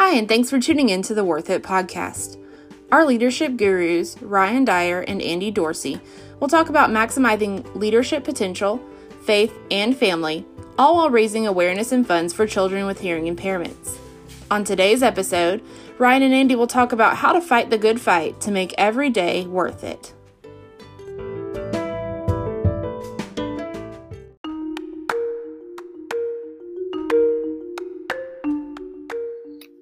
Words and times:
Hi, 0.00 0.14
and 0.14 0.26
thanks 0.26 0.48
for 0.48 0.58
tuning 0.58 0.88
in 0.88 1.02
to 1.02 1.14
the 1.14 1.24
Worth 1.24 1.50
It 1.50 1.62
podcast. 1.62 2.42
Our 2.90 3.04
leadership 3.04 3.58
gurus, 3.58 4.16
Ryan 4.22 4.64
Dyer 4.64 5.02
and 5.02 5.20
Andy 5.20 5.50
Dorsey, 5.50 6.00
will 6.40 6.48
talk 6.48 6.70
about 6.70 6.88
maximizing 6.88 7.74
leadership 7.74 8.24
potential, 8.24 8.80
faith, 9.26 9.52
and 9.70 9.94
family, 9.94 10.46
all 10.78 10.96
while 10.96 11.10
raising 11.10 11.46
awareness 11.46 11.92
and 11.92 12.06
funds 12.06 12.32
for 12.32 12.46
children 12.46 12.86
with 12.86 12.98
hearing 12.98 13.26
impairments. 13.26 13.98
On 14.50 14.64
today's 14.64 15.02
episode, 15.02 15.62
Ryan 15.98 16.22
and 16.22 16.32
Andy 16.32 16.54
will 16.54 16.66
talk 16.66 16.92
about 16.92 17.18
how 17.18 17.34
to 17.34 17.40
fight 17.42 17.68
the 17.68 17.76
good 17.76 18.00
fight 18.00 18.40
to 18.40 18.50
make 18.50 18.72
every 18.78 19.10
day 19.10 19.46
worth 19.46 19.84
it. 19.84 20.14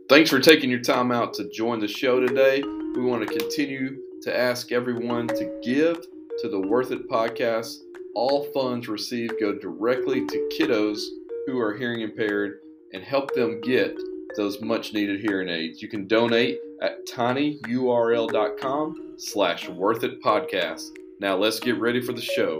Thanks 0.08 0.30
for 0.30 0.40
taking 0.40 0.70
your 0.70 0.80
time 0.80 1.12
out 1.12 1.34
to 1.34 1.50
join 1.50 1.80
the 1.80 1.86
show 1.86 2.18
today. 2.18 2.62
We 2.62 3.04
want 3.04 3.28
to 3.28 3.38
continue 3.38 3.98
to 4.22 4.34
ask 4.34 4.72
everyone 4.72 5.28
to 5.28 5.60
give 5.62 6.00
to 6.38 6.48
the 6.48 6.58
Worth 6.58 6.92
It 6.92 7.10
podcast. 7.10 7.76
All 8.14 8.44
funds 8.54 8.88
received 8.88 9.34
go 9.38 9.52
directly 9.52 10.24
to 10.24 10.48
kiddos 10.58 11.02
who 11.46 11.60
are 11.60 11.76
hearing 11.76 12.00
impaired 12.00 12.60
and 12.94 13.02
help 13.02 13.34
them 13.34 13.60
get 13.60 13.98
those 14.34 14.62
much 14.62 14.94
needed 14.94 15.20
hearing 15.20 15.50
aids. 15.50 15.82
You 15.82 15.88
can 15.88 16.06
donate 16.06 16.58
at 16.80 17.06
tinyurl.com 17.06 18.94
slash 19.18 19.68
worth 19.68 20.04
it 20.04 20.22
podcast. 20.22 20.88
Now 21.20 21.36
let's 21.36 21.60
get 21.60 21.78
ready 21.78 22.00
for 22.00 22.14
the 22.14 22.22
show. 22.22 22.58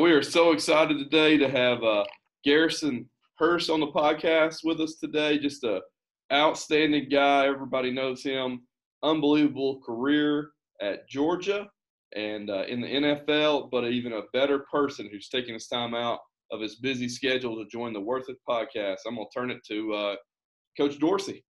We 0.00 0.12
are 0.12 0.22
so 0.22 0.52
excited 0.52 0.98
today 0.98 1.36
to 1.36 1.48
have 1.48 1.82
uh, 1.84 2.04
Garrison 2.44 3.08
Hearst 3.38 3.68
on 3.68 3.80
the 3.80 3.88
podcast 3.88 4.58
with 4.64 4.80
us 4.80 4.96
today. 4.96 5.38
Just 5.38 5.64
a 5.64 5.82
outstanding 6.32 7.08
guy. 7.10 7.46
Everybody 7.46 7.90
knows 7.90 8.22
him. 8.22 8.62
Unbelievable 9.02 9.80
career 9.84 10.50
at 10.80 11.08
Georgia 11.08 11.68
and 12.16 12.48
uh, 12.48 12.64
in 12.68 12.80
the 12.80 12.86
NFL, 12.86 13.70
but 13.70 13.84
even 13.84 14.14
a 14.14 14.22
better 14.32 14.60
person 14.70 15.08
who's 15.12 15.28
taking 15.28 15.54
his 15.54 15.66
time 15.66 15.94
out 15.94 16.20
of 16.50 16.60
his 16.60 16.76
busy 16.76 17.08
schedule 17.08 17.56
to 17.56 17.68
join 17.68 17.92
the 17.92 18.00
Worth 18.00 18.28
It 18.28 18.38
podcast. 18.48 18.98
I'm 19.06 19.16
going 19.16 19.26
to 19.30 19.38
turn 19.38 19.50
it 19.50 19.60
to 19.68 19.92
uh, 19.92 20.16
Coach 20.76 20.98
Dorsey. 20.98 21.44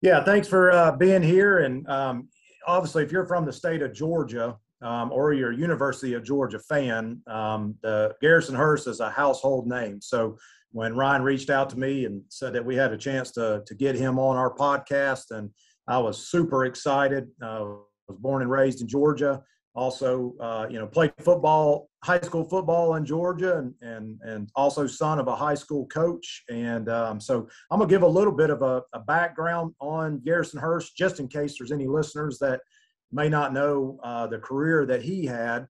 Yeah, 0.00 0.22
thanks 0.22 0.46
for 0.46 0.70
uh, 0.70 0.96
being 0.96 1.22
here. 1.22 1.58
And 1.58 1.88
um, 1.88 2.28
obviously, 2.68 3.02
if 3.02 3.10
you're 3.10 3.26
from 3.26 3.44
the 3.44 3.52
state 3.52 3.82
of 3.82 3.92
Georgia, 3.92 4.56
um, 4.82 5.12
or 5.12 5.32
you're 5.32 5.52
a 5.52 5.56
University 5.56 6.14
of 6.14 6.24
Georgia 6.24 6.58
fan, 6.58 7.20
um, 7.26 7.74
the 7.82 8.14
Garrison 8.20 8.54
Hearst 8.54 8.86
is 8.86 9.00
a 9.00 9.10
household 9.10 9.66
name. 9.66 10.00
So 10.00 10.36
when 10.72 10.96
Ryan 10.96 11.22
reached 11.22 11.50
out 11.50 11.70
to 11.70 11.78
me 11.78 12.06
and 12.06 12.22
said 12.28 12.52
that 12.54 12.64
we 12.64 12.74
had 12.74 12.92
a 12.92 12.98
chance 12.98 13.30
to 13.32 13.62
to 13.66 13.74
get 13.74 13.94
him 13.94 14.18
on 14.18 14.36
our 14.36 14.54
podcast, 14.54 15.30
and 15.30 15.50
I 15.86 15.98
was 15.98 16.28
super 16.28 16.64
excited. 16.64 17.28
Uh, 17.40 17.66
was 18.08 18.18
born 18.18 18.42
and 18.42 18.50
raised 18.50 18.80
in 18.80 18.88
Georgia. 18.88 19.42
Also, 19.74 20.34
uh, 20.38 20.66
you 20.68 20.78
know, 20.78 20.86
played 20.86 21.12
football, 21.18 21.88
high 22.04 22.20
school 22.20 22.44
football 22.44 22.96
in 22.96 23.06
Georgia, 23.06 23.56
and 23.58 23.74
and 23.80 24.20
and 24.22 24.50
also 24.54 24.86
son 24.86 25.18
of 25.18 25.28
a 25.28 25.36
high 25.36 25.54
school 25.54 25.86
coach. 25.86 26.42
And 26.50 26.90
um, 26.90 27.18
so 27.20 27.48
I'm 27.70 27.78
gonna 27.78 27.88
give 27.88 28.02
a 28.02 28.06
little 28.06 28.34
bit 28.34 28.50
of 28.50 28.60
a, 28.60 28.82
a 28.92 29.00
background 29.00 29.74
on 29.80 30.20
Garrison 30.20 30.60
Hearst, 30.60 30.94
just 30.94 31.20
in 31.20 31.28
case 31.28 31.56
there's 31.56 31.72
any 31.72 31.86
listeners 31.86 32.38
that 32.40 32.60
may 33.12 33.28
not 33.28 33.52
know 33.52 33.98
uh, 34.02 34.26
the 34.26 34.38
career 34.38 34.86
that 34.86 35.02
he 35.02 35.26
had. 35.26 35.66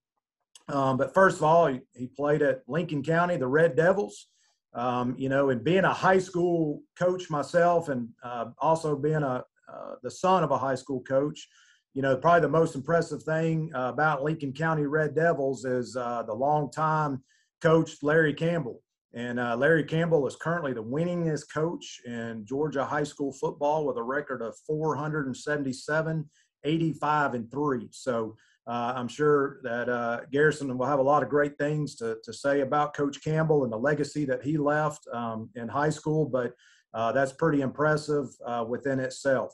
Um, 0.69 0.97
but 0.97 1.13
first 1.13 1.37
of 1.37 1.43
all, 1.43 1.67
he, 1.67 1.81
he, 1.93 2.07
played 2.07 2.41
at 2.41 2.61
Lincoln 2.67 3.03
County, 3.03 3.35
the 3.35 3.47
Red 3.47 3.75
Devils. 3.75 4.27
Um, 4.73 5.13
you 5.19 5.29
know, 5.29 5.49
and 5.49 5.63
being 5.63 5.83
a 5.83 5.93
high 5.93 6.17
school 6.17 6.81
coach 6.97 7.29
myself, 7.29 7.89
and 7.89 8.09
uh, 8.23 8.45
also 8.59 8.95
being 8.95 9.21
a 9.21 9.43
uh, 9.71 9.95
the 10.03 10.11
son 10.11 10.43
of 10.43 10.51
a 10.51 10.57
high 10.57 10.75
school 10.75 11.01
coach, 11.01 11.47
you 11.93 12.01
know, 12.01 12.15
probably 12.17 12.41
the 12.41 12.49
most 12.49 12.75
impressive 12.75 13.23
thing 13.23 13.71
uh, 13.75 13.89
about 13.89 14.23
Lincoln 14.23 14.53
County 14.53 14.85
Red 14.85 15.15
Devils 15.15 15.65
is 15.65 15.95
uh, 15.95 16.23
the 16.23 16.33
longtime 16.33 17.23
coach 17.61 17.91
Larry 18.01 18.33
Campbell. 18.33 18.81
And 19.13 19.39
uh, 19.39 19.55
Larry 19.55 19.83
Campbell 19.83 20.27
is 20.27 20.35
currently 20.35 20.73
the 20.73 20.83
winningest 20.83 21.45
coach 21.53 22.01
in 22.05 22.45
Georgia 22.45 22.83
high 22.83 23.03
school 23.03 23.31
football 23.31 23.85
with 23.85 23.97
a 23.97 24.03
record 24.03 24.41
of 24.41 24.55
477 24.65 26.29
85 26.63 27.33
and 27.33 27.51
three. 27.51 27.87
So 27.91 28.35
uh, 28.65 28.93
I'm 28.95 29.07
sure 29.07 29.59
that 29.63 29.89
uh, 29.89 30.21
Garrison 30.31 30.75
will 30.77 30.85
have 30.85 30.99
a 30.99 31.03
lot 31.03 31.21
of 31.21 31.29
great 31.29 31.57
things 31.57 31.95
to, 31.95 32.17
to 32.23 32.31
say 32.31 32.61
about 32.61 32.93
Coach 32.93 33.23
Campbell 33.23 33.63
and 33.63 33.73
the 33.73 33.77
legacy 33.77 34.25
that 34.25 34.43
he 34.43 34.57
left 34.57 35.05
um, 35.13 35.49
in 35.55 35.67
high 35.67 35.89
school, 35.89 36.25
but 36.25 36.53
uh, 36.93 37.11
that's 37.11 37.33
pretty 37.33 37.61
impressive 37.61 38.27
uh, 38.45 38.63
within 38.67 38.99
itself. 38.99 39.53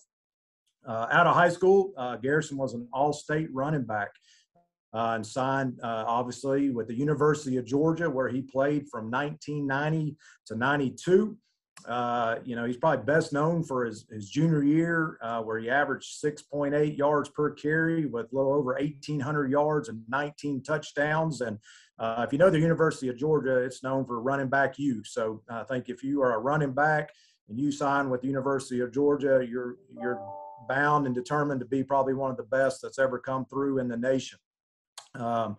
Uh, 0.88 1.08
out 1.12 1.28
of 1.28 1.36
high 1.36 1.50
school, 1.50 1.92
uh, 1.98 2.18
Garrison 2.18 2.58
was 2.58 2.74
an 2.74 2.88
all 2.94 3.14
state 3.14 3.50
running 3.52 3.84
back. 3.84 4.12
and 4.94 5.26
signed 5.26 5.80
obviously 5.84 6.70
with 6.70 6.88
the 6.88 6.94
University 6.94 7.58
of 7.58 7.66
Georgia, 7.66 8.10
where 8.10 8.30
he 8.30 8.42
played 8.42 8.88
from 8.90 9.10
1990 9.10 10.16
to 10.48 10.56
92. 10.56 11.38
Uh, 11.88 12.36
you 12.44 12.56
know, 12.56 12.66
he's 12.66 12.78
probably 12.78 13.06
best 13.06 13.34
known 13.34 13.64
for 13.64 13.86
his, 13.86 14.06
his 14.12 14.30
junior 14.30 14.64
year, 14.64 15.18
uh, 15.22 15.42
where 15.42 15.60
he 15.60 15.70
averaged 15.70 16.24
6.8 16.24 16.98
yards 16.98 17.30
per 17.30 17.52
carry 17.52 18.06
with 18.06 18.32
a 18.32 18.36
little 18.36 18.54
over 18.54 18.74
1,800 18.74 19.52
yards 19.52 19.90
and 19.90 20.04
19 20.10 20.62
touchdowns. 20.64 21.42
And 21.42 21.58
uh, 21.98 22.24
if 22.26 22.34
you 22.34 22.40
know 22.40 22.50
the 22.50 22.60
University 22.60 23.10
of 23.10 23.18
Georgia, 23.18 23.58
it's 23.58 23.84
known 23.84 24.06
for 24.06 24.22
running 24.22 24.50
back 24.50 24.78
you. 24.78 25.04
So 25.04 25.42
I 25.50 25.64
think 25.64 25.90
if 25.90 26.04
you 26.04 26.22
are 26.22 26.36
a 26.36 26.40
running 26.40 26.74
back 26.74 27.12
and 27.50 27.60
you 27.60 27.72
sign 27.72 28.10
with 28.10 28.22
the 28.22 28.28
University 28.28 28.80
of 28.82 28.94
Georgia, 28.94 29.46
you're 29.50 29.78
you're 30.00 30.22
bound 30.68 31.08
and 31.08 31.16
determined 31.16 31.60
to 31.60 31.66
be 31.66 31.84
probably 31.84 32.14
one 32.14 32.32
of 32.32 32.38
the 32.38 32.44
best 32.44 32.82
that's 32.82 33.00
ever 33.00 33.20
come 33.20 33.46
through 33.46 33.80
in 33.80 33.88
the 33.88 33.98
nation. 33.98 34.40
Um, 35.16 35.58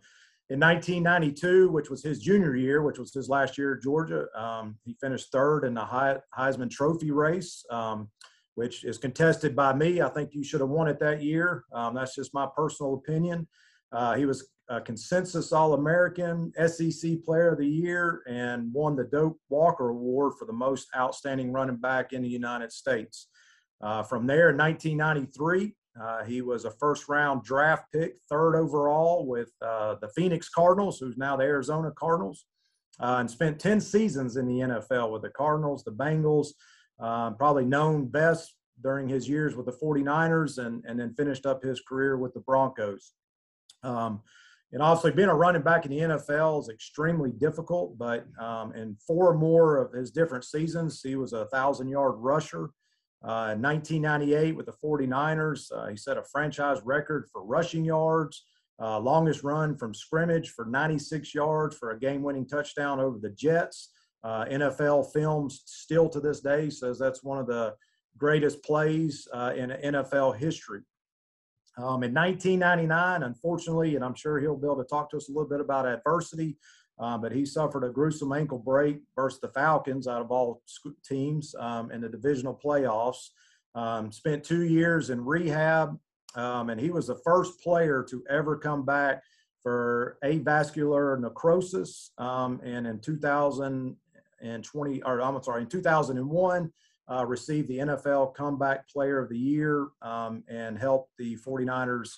in 0.50 0.58
1992, 0.58 1.70
which 1.70 1.90
was 1.90 2.02
his 2.02 2.18
junior 2.18 2.56
year, 2.56 2.82
which 2.82 2.98
was 2.98 3.14
his 3.14 3.28
last 3.28 3.56
year 3.56 3.76
at 3.76 3.82
Georgia, 3.82 4.26
um, 4.34 4.76
he 4.84 4.96
finished 5.00 5.30
third 5.30 5.64
in 5.64 5.74
the 5.74 6.20
Heisman 6.36 6.68
Trophy 6.68 7.12
race, 7.12 7.64
um, 7.70 8.08
which 8.56 8.82
is 8.82 8.98
contested 8.98 9.54
by 9.54 9.72
me. 9.72 10.00
I 10.00 10.08
think 10.08 10.30
you 10.34 10.42
should 10.42 10.60
have 10.60 10.68
won 10.68 10.88
it 10.88 10.98
that 10.98 11.22
year. 11.22 11.62
Um, 11.72 11.94
that's 11.94 12.16
just 12.16 12.34
my 12.34 12.48
personal 12.56 12.94
opinion. 12.94 13.46
Uh, 13.92 14.16
he 14.16 14.26
was 14.26 14.48
a 14.68 14.80
consensus 14.80 15.52
All 15.52 15.74
American, 15.74 16.52
SEC 16.66 17.22
Player 17.24 17.52
of 17.52 17.58
the 17.58 17.68
Year, 17.68 18.22
and 18.28 18.72
won 18.72 18.96
the 18.96 19.04
Doak 19.04 19.36
Walker 19.50 19.90
Award 19.90 20.32
for 20.36 20.46
the 20.46 20.52
most 20.52 20.88
outstanding 20.96 21.52
running 21.52 21.76
back 21.76 22.12
in 22.12 22.22
the 22.22 22.28
United 22.28 22.72
States. 22.72 23.28
Uh, 23.80 24.02
from 24.02 24.26
there, 24.26 24.50
in 24.50 24.56
1993, 24.56 25.76
uh, 26.00 26.24
he 26.24 26.42
was 26.42 26.64
a 26.64 26.70
first 26.72 27.08
round 27.08 27.42
draft 27.42 27.84
pick, 27.92 28.14
third 28.28 28.56
overall 28.56 29.26
with 29.26 29.50
uh, 29.64 29.96
the 30.00 30.08
Phoenix 30.08 30.48
Cardinals, 30.48 30.98
who's 30.98 31.16
now 31.16 31.36
the 31.36 31.44
Arizona 31.44 31.90
Cardinals, 31.96 32.46
uh, 33.00 33.16
and 33.18 33.30
spent 33.30 33.58
10 33.58 33.80
seasons 33.80 34.36
in 34.36 34.46
the 34.46 34.60
NFL 34.60 35.12
with 35.12 35.22
the 35.22 35.30
Cardinals, 35.30 35.82
the 35.82 35.92
Bengals, 35.92 36.48
um, 37.00 37.36
probably 37.36 37.64
known 37.64 38.06
best 38.06 38.54
during 38.82 39.08
his 39.08 39.28
years 39.28 39.56
with 39.56 39.66
the 39.66 39.72
49ers, 39.72 40.58
and, 40.64 40.84
and 40.86 40.98
then 40.98 41.14
finished 41.14 41.44
up 41.44 41.62
his 41.62 41.80
career 41.80 42.16
with 42.16 42.34
the 42.34 42.40
Broncos. 42.40 43.12
Um, 43.82 44.22
and 44.72 44.82
obviously, 44.82 45.10
being 45.10 45.28
a 45.28 45.34
running 45.34 45.62
back 45.62 45.84
in 45.84 45.90
the 45.90 45.98
NFL 45.98 46.62
is 46.62 46.68
extremely 46.68 47.32
difficult, 47.32 47.98
but 47.98 48.26
um, 48.40 48.72
in 48.74 48.96
four 49.04 49.34
more 49.34 49.78
of 49.78 49.92
his 49.92 50.12
different 50.12 50.44
seasons, 50.44 51.00
he 51.02 51.16
was 51.16 51.32
a 51.32 51.46
thousand 51.46 51.88
yard 51.88 52.14
rusher. 52.18 52.70
Uh, 53.22 53.54
1998 53.54 54.56
with 54.56 54.66
the 54.66 54.72
49ers, 54.82 55.70
uh, 55.72 55.88
he 55.88 55.96
set 55.96 56.16
a 56.16 56.22
franchise 56.22 56.80
record 56.84 57.28
for 57.30 57.44
rushing 57.44 57.84
yards, 57.84 58.46
uh, 58.80 58.98
longest 58.98 59.44
run 59.44 59.76
from 59.76 59.92
scrimmage 59.92 60.50
for 60.50 60.64
96 60.64 61.34
yards 61.34 61.76
for 61.76 61.90
a 61.90 61.98
game-winning 61.98 62.46
touchdown 62.46 62.98
over 62.98 63.18
the 63.18 63.30
Jets. 63.30 63.90
Uh, 64.24 64.46
NFL 64.46 65.12
Films 65.12 65.62
still 65.66 66.08
to 66.08 66.20
this 66.20 66.40
day 66.40 66.70
says 66.70 66.98
that's 66.98 67.22
one 67.22 67.38
of 67.38 67.46
the 67.46 67.74
greatest 68.16 68.62
plays 68.62 69.28
uh, 69.34 69.52
in 69.54 69.70
NFL 69.70 70.38
history. 70.38 70.80
Um, 71.78 72.02
in 72.02 72.12
1999, 72.12 73.22
unfortunately, 73.22 73.96
and 73.96 74.04
I'm 74.04 74.14
sure 74.14 74.40
he'll 74.40 74.56
be 74.56 74.66
able 74.66 74.76
to 74.76 74.84
talk 74.84 75.10
to 75.10 75.16
us 75.16 75.28
a 75.28 75.32
little 75.32 75.48
bit 75.48 75.60
about 75.60 75.86
adversity, 75.86 76.56
uh, 77.00 77.16
but 77.16 77.32
he 77.32 77.46
suffered 77.46 77.82
a 77.82 77.88
gruesome 77.88 78.32
ankle 78.32 78.58
break 78.58 79.00
versus 79.16 79.40
the 79.40 79.48
Falcons 79.48 80.06
out 80.06 80.20
of 80.20 80.30
all 80.30 80.62
teams 81.02 81.54
um, 81.58 81.90
in 81.90 82.02
the 82.02 82.08
divisional 82.08 82.60
playoffs. 82.62 83.30
Um, 83.74 84.12
spent 84.12 84.44
two 84.44 84.64
years 84.64 85.10
in 85.10 85.24
rehab, 85.24 85.98
um, 86.34 86.68
and 86.68 86.80
he 86.80 86.90
was 86.90 87.06
the 87.06 87.20
first 87.24 87.58
player 87.60 88.04
to 88.10 88.22
ever 88.28 88.56
come 88.56 88.84
back 88.84 89.22
for 89.62 90.18
avascular 90.22 91.18
necrosis. 91.18 92.10
Um, 92.18 92.60
and 92.62 92.86
in 92.86 93.00
2020, 93.00 95.02
or 95.02 95.22
I'm 95.22 95.42
sorry, 95.42 95.62
in 95.62 95.68
2001, 95.68 96.70
uh, 97.10 97.26
received 97.26 97.68
the 97.68 97.78
NFL 97.78 98.34
Comeback 98.34 98.88
Player 98.88 99.18
of 99.18 99.30
the 99.30 99.38
Year 99.38 99.88
um, 100.02 100.44
and 100.48 100.78
helped 100.78 101.16
the 101.18 101.36
49ers 101.36 102.16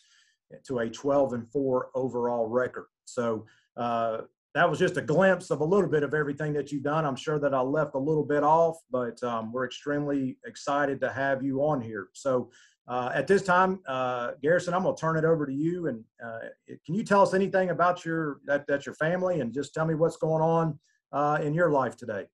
to 0.67 0.81
a 0.81 0.91
12 0.91 1.35
and 1.35 1.49
4 1.51 1.91
overall 1.95 2.49
record. 2.49 2.87
So 3.05 3.47
uh, 3.77 4.23
that 4.55 4.69
was 4.69 4.79
just 4.79 4.99
a 4.99 5.03
glimpse 5.03 5.51
of 5.51 5.61
a 5.61 5.65
little 5.65 5.89
bit 5.89 6.03
of 6.03 6.13
everything 6.13 6.53
that 6.53 6.71
you've 6.71 6.83
done. 6.83 7.07
I'm 7.07 7.17
sure 7.17 7.39
that 7.39 7.55
I 7.55 7.61
left 7.61 7.95
a 7.95 7.99
little 7.99 8.25
bit 8.25 8.43
off, 8.43 8.77
but 8.91 9.23
um, 9.23 9.53
we're 9.53 9.65
extremely 9.65 10.37
excited 10.45 11.01
to 11.01 11.11
have 11.11 11.43
you 11.43 11.61
on 11.61 11.81
here. 11.81 12.09
So 12.13 12.51
uh, 12.87 13.11
at 13.15 13.27
this 13.27 13.43
time, 13.43 13.81
uh, 13.87 14.33
Garrison, 14.43 14.75
I'm 14.75 14.83
going 14.83 14.95
to 14.95 15.01
turn 15.01 15.17
it 15.17 15.25
over 15.25 15.47
to 15.47 15.53
you. 15.53 15.87
And 15.87 16.05
uh, 16.23 16.41
can 16.85 16.95
you 16.95 17.03
tell 17.03 17.23
us 17.23 17.33
anything 17.33 17.71
about 17.71 18.05
your 18.05 18.41
that, 18.47 18.67
that 18.67 18.85
your 18.85 18.95
family 18.97 19.41
and 19.41 19.55
just 19.55 19.73
tell 19.73 19.87
me 19.87 19.95
what's 19.95 20.17
going 20.17 20.43
on 20.43 20.79
uh, 21.13 21.39
in 21.43 21.55
your 21.55 21.71
life 21.71 21.97
today? 21.97 22.27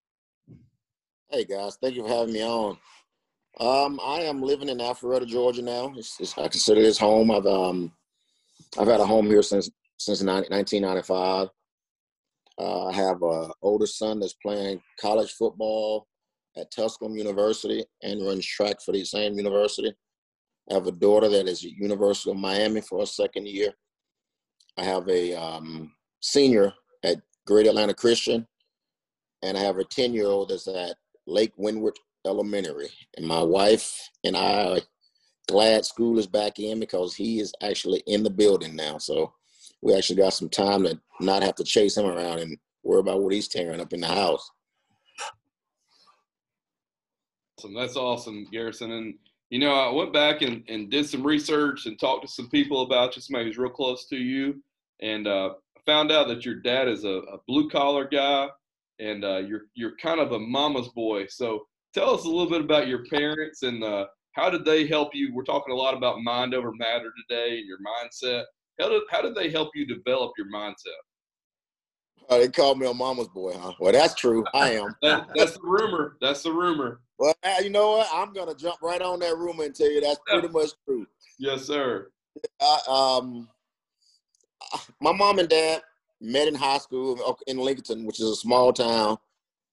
Hey 1.29 1.45
guys, 1.45 1.77
thank 1.81 1.95
you 1.95 2.03
for 2.03 2.09
having 2.09 2.33
me 2.33 2.43
on. 2.43 2.79
Um, 3.61 4.01
I 4.03 4.21
am 4.21 4.43
living 4.43 4.69
in 4.69 4.79
Alpharetta, 4.79 5.27
Georgia 5.27 5.63
now. 5.63 5.93
It's, 5.97 6.19
it's, 6.21 6.37
I 6.39 6.49
consider 6.49 6.81
this 6.81 6.99
home. 6.99 7.31
I've 7.31 7.47
um, 7.47 7.93
I've 8.79 8.89
had 8.89 9.01
a 9.01 9.07
home 9.07 9.27
here 9.27 9.43
since 9.43 9.71
since 9.99 10.23
1995. 10.23 11.49
Uh, 12.59 12.87
I 12.87 12.93
have 12.93 13.23
an 13.23 13.51
older 13.63 13.87
son 13.87 14.21
that's 14.21 14.35
playing 14.35 14.81
college 15.01 15.33
football 15.33 16.07
at 16.57 16.71
Tusculum 16.71 17.17
University 17.17 17.85
and 18.03 18.25
runs 18.27 18.47
track 18.47 18.81
for 18.85 18.93
the 18.93 19.05
same 19.05 19.35
university. 19.35 19.93
I 20.71 20.75
have 20.75 20.87
a 20.87 20.93
daughter 20.93 21.29
that 21.29 21.47
is 21.47 21.65
at 21.65 21.73
University 21.73 22.31
of 22.31 22.37
Miami 22.37 22.81
for 22.81 23.03
a 23.03 23.07
second 23.07 23.47
year. 23.47 23.73
I 24.77 24.85
have 24.85 25.09
a 25.09 25.35
um, 25.35 25.93
senior 26.21 26.73
at 27.05 27.21
Greater 27.47 27.71
Atlanta 27.71 27.95
Christian, 27.95 28.47
and 29.43 29.57
I 29.57 29.61
have 29.61 29.79
a 29.79 29.85
10 29.85 30.13
year 30.13 30.27
old 30.27 30.51
that's 30.51 30.69
at 30.69 30.97
Lake 31.27 31.53
Windward 31.57 31.97
Elementary. 32.27 32.89
And 33.17 33.27
my 33.27 33.43
wife 33.43 34.11
and 34.25 34.37
I 34.37 34.65
are 34.65 34.81
glad 35.49 35.85
school 35.85 36.19
is 36.19 36.27
back 36.27 36.59
in 36.59 36.81
because 36.81 37.15
he 37.15 37.41
is 37.41 37.53
actually 37.63 38.03
in 38.07 38.23
the 38.23 38.31
building 38.31 38.77
now. 38.77 38.99
So 38.99 39.33
we 39.83 39.95
actually 39.95 40.17
got 40.17 40.35
some 40.35 40.49
time 40.49 40.85
to 40.85 40.99
not 41.21 41.43
have 41.43 41.55
to 41.57 41.65
chase 41.65 41.97
him 41.97 42.07
around 42.07 42.41
and 42.41 42.57
worry 42.83 43.01
about 43.01 43.23
what 43.23 43.33
he's 43.33 43.49
tearing 43.49 43.81
up 43.81 43.93
in 43.93 44.01
the 44.01 44.07
house. 44.07 44.51
Awesome. 47.59 47.75
That's 47.75 47.97
awesome, 47.97 48.47
Garrison. 48.53 48.93
And 48.93 49.15
you 49.51 49.59
know, 49.59 49.73
I 49.73 49.93
went 49.93 50.13
back 50.13 50.43
and, 50.43 50.63
and 50.69 50.91
did 50.91 51.09
some 51.09 51.27
research 51.27 51.87
and 51.87 51.99
talked 51.99 52.27
to 52.27 52.33
some 52.33 52.49
people 52.51 52.83
about 52.83 53.17
you, 53.17 53.23
somebody 53.23 53.47
who's 53.47 53.59
real 53.59 53.71
close 53.71 54.07
to 54.07 54.17
you, 54.17 54.63
and 55.01 55.27
uh, 55.27 55.55
found 55.87 56.13
out 56.13 56.29
that 56.29 56.45
your 56.45 56.57
dad 56.57 56.87
is 56.87 57.05
a, 57.05 57.09
a 57.09 57.39
blue 57.49 57.69
collar 57.71 58.07
guy, 58.07 58.49
and 58.99 59.25
uh, 59.25 59.39
you're 59.39 59.63
you're 59.75 59.97
kind 59.97 60.21
of 60.21 60.33
a 60.33 60.39
mama's 60.39 60.89
boy. 60.89 61.27
So 61.29 61.67
tell 61.95 62.15
us 62.15 62.25
a 62.25 62.29
little 62.29 62.51
bit 62.51 62.61
about 62.61 62.89
your 62.89 63.05
parents 63.07 63.63
and 63.63 63.83
uh, 63.83 64.07
how 64.33 64.49
did 64.49 64.65
they 64.65 64.87
help 64.87 65.15
you? 65.15 65.35
We're 65.35 65.43
talking 65.43 65.73
a 65.73 65.77
lot 65.77 65.97
about 65.97 66.23
mind 66.23 66.55
over 66.55 66.73
matter 66.73 67.13
today 67.29 67.59
and 67.59 67.67
your 67.67 67.79
mindset. 67.79 68.45
How 68.81 68.89
did 68.89 69.03
how 69.11 69.23
did 69.23 69.35
they 69.35 69.51
help 69.51 69.71
you 69.75 69.87
develop 69.87 70.33
your 70.39 70.49
mindset? 70.53 70.99
Oh, 72.31 72.39
they 72.39 72.49
called 72.49 72.79
me 72.79 72.87
a 72.87 72.93
mama's 72.93 73.29
boy, 73.29 73.55
huh? 73.57 73.73
Well, 73.81 73.93
that's 73.93 74.15
true. 74.15 74.45
I 74.55 74.71
am. 74.75 74.95
that, 75.03 75.29
that's 75.35 75.53
the 75.53 75.61
rumor. 75.63 76.17
That's 76.21 76.43
the 76.43 76.53
rumor. 76.53 77.01
Well, 77.19 77.35
you 77.63 77.71
know 77.71 77.93
what? 77.93 78.09
I'm 78.13 78.33
gonna 78.33 78.55
jump 78.55 78.77
right 78.83 79.03
on 79.03 79.21
that 79.21 79.37
rumor 79.37 79.65
and 79.65 79.75
tell 79.75 79.91
you 79.91 80.01
that's 80.01 80.21
pretty 80.27 80.49
much 80.49 80.71
true. 80.85 81.07
Yes, 81.39 81.65
sir. 81.65 82.11
I, 82.61 82.79
um, 82.89 83.49
my 85.01 85.13
mom 85.13 85.39
and 85.39 85.49
dad 85.49 85.83
met 86.21 86.49
in 86.49 86.55
high 86.55 86.79
school 86.79 87.37
in 87.47 87.59
Lincoln, 87.59 88.05
which 88.05 88.21
is 88.21 88.29
a 88.29 88.37
small 88.37 88.73
town, 88.73 89.17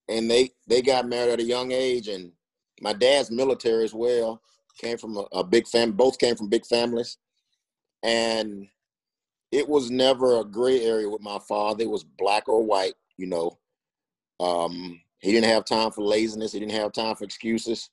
and 0.10 0.30
they 0.30 0.52
they 0.68 0.82
got 0.82 1.08
married 1.08 1.34
at 1.34 1.40
a 1.40 1.44
young 1.44 1.72
age. 1.72 2.08
And 2.08 2.32
my 2.82 2.94
dad's 2.94 3.30
military 3.30 3.84
as 3.84 3.94
well. 3.94 4.42
Came 4.80 4.98
from 4.98 5.18
a, 5.18 5.26
a 5.32 5.44
big 5.44 5.68
family. 5.68 5.94
Both 5.94 6.18
came 6.18 6.36
from 6.36 6.50
big 6.50 6.66
families, 6.66 7.18
and 8.02 8.68
it 9.56 9.70
was 9.70 9.90
never 9.90 10.42
a 10.42 10.44
gray 10.44 10.82
area 10.82 11.10
with 11.10 11.22
my 11.22 11.40
father. 11.48 11.84
It 11.84 11.90
was 11.90 12.04
black 12.04 12.50
or 12.50 12.62
white, 12.62 12.96
you 13.16 13.26
know. 13.26 13.58
Um, 14.42 15.00
he 15.20 15.32
didn't 15.32 15.50
have 15.50 15.64
time 15.64 15.92
for 15.92 16.02
laziness. 16.02 16.52
He 16.52 16.60
didn't 16.60 16.74
have 16.74 16.92
time 16.92 17.16
for 17.16 17.24
excuses. 17.24 17.90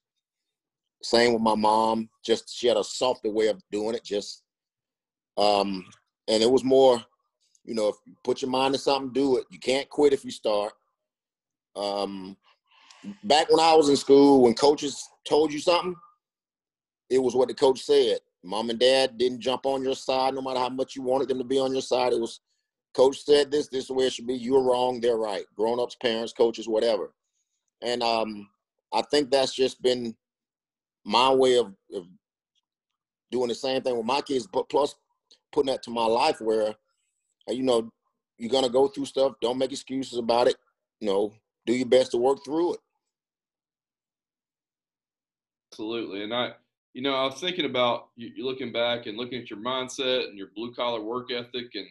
Same 1.04 1.32
with 1.32 1.42
my 1.42 1.54
mom. 1.54 2.08
Just 2.24 2.52
she 2.52 2.66
had 2.66 2.76
a 2.76 2.82
softer 2.82 3.30
way 3.30 3.46
of 3.46 3.62
doing 3.70 3.94
it. 3.94 4.02
Just 4.02 4.42
um, 5.38 5.86
and 6.26 6.42
it 6.42 6.50
was 6.50 6.64
more, 6.64 7.00
you 7.64 7.76
know, 7.76 7.88
if 7.90 7.96
you 8.06 8.16
put 8.24 8.42
your 8.42 8.50
mind 8.50 8.74
to 8.74 8.80
something, 8.80 9.12
do 9.12 9.36
it. 9.36 9.44
You 9.48 9.60
can't 9.60 9.88
quit 9.88 10.12
if 10.12 10.24
you 10.24 10.32
start. 10.32 10.72
Um, 11.76 12.36
back 13.22 13.48
when 13.50 13.60
I 13.60 13.72
was 13.76 13.88
in 13.88 13.96
school, 13.96 14.42
when 14.42 14.54
coaches 14.54 15.08
told 15.24 15.52
you 15.52 15.60
something, 15.60 15.94
it 17.08 17.22
was 17.22 17.36
what 17.36 17.46
the 17.46 17.54
coach 17.54 17.82
said 17.82 18.18
mom 18.42 18.70
and 18.70 18.78
dad 18.78 19.18
didn't 19.18 19.40
jump 19.40 19.66
on 19.66 19.82
your 19.82 19.94
side 19.94 20.34
no 20.34 20.42
matter 20.42 20.58
how 20.58 20.68
much 20.68 20.96
you 20.96 21.02
wanted 21.02 21.28
them 21.28 21.38
to 21.38 21.44
be 21.44 21.58
on 21.58 21.72
your 21.72 21.82
side. 21.82 22.12
It 22.12 22.20
was 22.20 22.40
coach 22.94 23.22
said 23.24 23.50
this, 23.50 23.68
this 23.68 23.82
is 23.82 23.88
the 23.88 23.94
way 23.94 24.06
it 24.06 24.12
should 24.12 24.26
be. 24.26 24.34
You're 24.34 24.62
wrong, 24.62 25.00
they're 25.00 25.16
right. 25.16 25.44
Grown 25.56 25.80
ups, 25.80 25.96
parents, 25.96 26.32
coaches, 26.32 26.68
whatever. 26.68 27.12
And 27.82 28.02
um, 28.02 28.48
I 28.92 29.02
think 29.02 29.30
that's 29.30 29.54
just 29.54 29.82
been 29.82 30.14
my 31.04 31.32
way 31.32 31.58
of, 31.58 31.74
of 31.94 32.06
doing 33.30 33.48
the 33.48 33.54
same 33.54 33.82
thing 33.82 33.96
with 33.96 34.06
my 34.06 34.20
kids, 34.20 34.46
but 34.46 34.68
plus 34.68 34.94
putting 35.52 35.72
that 35.72 35.82
to 35.84 35.90
my 35.90 36.04
life 36.04 36.40
where, 36.40 36.74
you 37.48 37.62
know, 37.62 37.90
you're 38.38 38.50
gonna 38.50 38.68
go 38.68 38.88
through 38.88 39.06
stuff. 39.06 39.34
Don't 39.40 39.58
make 39.58 39.72
excuses 39.72 40.18
about 40.18 40.48
it. 40.48 40.56
You 41.00 41.08
know, 41.08 41.32
do 41.66 41.72
your 41.72 41.86
best 41.86 42.10
to 42.12 42.16
work 42.16 42.44
through 42.44 42.74
it. 42.74 42.80
Absolutely, 45.72 46.22
and 46.24 46.34
I 46.34 46.52
you 46.94 47.02
know, 47.02 47.14
I 47.14 47.24
was 47.24 47.40
thinking 47.40 47.64
about 47.64 48.08
you, 48.16 48.44
looking 48.44 48.72
back 48.72 49.06
and 49.06 49.16
looking 49.16 49.40
at 49.40 49.50
your 49.50 49.58
mindset 49.60 50.28
and 50.28 50.36
your 50.36 50.48
blue 50.54 50.74
collar 50.74 51.00
work 51.00 51.30
ethic, 51.32 51.70
and 51.74 51.86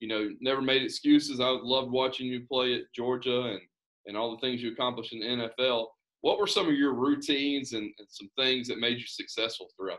you 0.00 0.08
know, 0.08 0.30
never 0.40 0.60
made 0.60 0.82
excuses. 0.82 1.40
I 1.40 1.48
loved 1.48 1.90
watching 1.90 2.26
you 2.26 2.46
play 2.46 2.74
at 2.74 2.92
Georgia 2.94 3.42
and 3.42 3.60
and 4.06 4.16
all 4.16 4.32
the 4.32 4.40
things 4.40 4.62
you 4.62 4.72
accomplished 4.72 5.12
in 5.12 5.20
the 5.20 5.26
NFL. 5.26 5.86
What 6.22 6.38
were 6.38 6.46
some 6.46 6.68
of 6.68 6.74
your 6.74 6.92
routines 6.92 7.72
and, 7.72 7.84
and 7.98 8.08
some 8.08 8.28
things 8.36 8.68
that 8.68 8.78
made 8.78 8.98
you 8.98 9.06
successful 9.06 9.68
throughout 9.76 9.98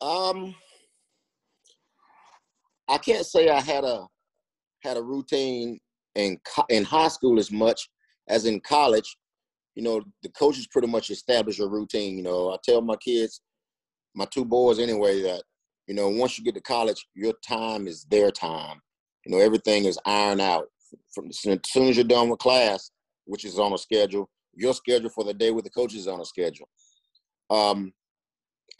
that? 0.00 0.06
Um, 0.06 0.54
I 2.88 2.98
can't 2.98 3.26
say 3.26 3.48
I 3.48 3.60
had 3.60 3.84
a 3.84 4.06
had 4.82 4.96
a 4.96 5.02
routine 5.02 5.78
in 6.14 6.38
in 6.70 6.84
high 6.84 7.08
school 7.08 7.38
as 7.38 7.50
much 7.50 7.88
as 8.28 8.46
in 8.46 8.60
college 8.60 9.16
you 9.76 9.82
know, 9.82 10.02
the 10.22 10.30
coaches 10.30 10.66
pretty 10.66 10.88
much 10.88 11.10
establish 11.10 11.60
a 11.60 11.68
routine. 11.68 12.16
You 12.16 12.24
know, 12.24 12.50
I 12.50 12.56
tell 12.64 12.80
my 12.80 12.96
kids, 12.96 13.42
my 14.14 14.24
two 14.24 14.44
boys 14.44 14.78
anyway, 14.78 15.20
that, 15.22 15.42
you 15.86 15.94
know, 15.94 16.08
once 16.08 16.36
you 16.36 16.44
get 16.44 16.54
to 16.54 16.62
college, 16.62 17.06
your 17.14 17.34
time 17.46 17.86
is 17.86 18.04
their 18.10 18.30
time. 18.30 18.80
You 19.24 19.32
know, 19.32 19.38
everything 19.38 19.84
is 19.84 19.98
ironed 20.04 20.40
out. 20.40 20.66
From 21.14 21.28
as 21.28 21.40
soon 21.40 21.88
as 21.88 21.96
you're 21.96 22.04
done 22.04 22.30
with 22.30 22.38
class, 22.38 22.90
which 23.26 23.44
is 23.44 23.58
on 23.58 23.72
a 23.72 23.78
schedule, 23.78 24.30
your 24.54 24.72
schedule 24.72 25.10
for 25.10 25.24
the 25.24 25.34
day 25.34 25.50
with 25.50 25.64
the 25.64 25.70
coaches 25.70 26.00
is 26.00 26.08
on 26.08 26.20
a 26.20 26.24
schedule. 26.24 26.68
Um, 27.50 27.92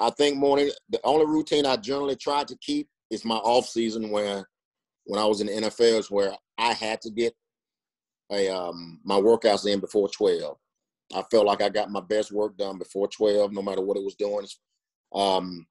I 0.00 0.10
think 0.10 0.36
morning, 0.36 0.70
the 0.88 1.00
only 1.04 1.26
routine 1.26 1.66
I 1.66 1.76
generally 1.76 2.16
try 2.16 2.44
to 2.44 2.56
keep 2.60 2.88
is 3.10 3.24
my 3.24 3.36
off 3.36 3.66
season 3.66 4.10
where 4.10 4.48
when 5.04 5.20
I 5.20 5.26
was 5.26 5.40
in 5.40 5.48
the 5.48 5.52
NFL 5.52 5.98
is 5.98 6.10
where 6.10 6.32
I 6.58 6.72
had 6.72 7.00
to 7.02 7.10
get 7.10 7.34
a 8.32 8.48
um, 8.48 9.00
my 9.04 9.16
workouts 9.16 9.70
in 9.70 9.80
before 9.80 10.08
12. 10.08 10.56
I 11.14 11.22
felt 11.30 11.46
like 11.46 11.62
I 11.62 11.68
got 11.68 11.90
my 11.90 12.00
best 12.00 12.32
work 12.32 12.56
done 12.56 12.78
before 12.78 13.08
12, 13.08 13.52
no 13.52 13.62
matter 13.62 13.80
what 13.80 13.96
it 13.96 14.02
was 14.02 14.16
doing. 14.16 14.46
Um, 15.14 15.66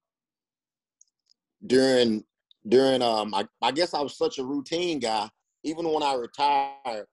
during 1.65 2.24
during 2.68 3.01
um, 3.01 3.34
I, 3.34 3.46
I 3.62 3.72
guess 3.72 3.94
I 3.94 4.01
was 4.01 4.18
such 4.18 4.39
a 4.39 4.44
routine 4.44 5.00
guy. 5.00 5.30
Even 5.63 5.92
when 5.92 6.04
I 6.04 6.13
retired, 6.13 7.06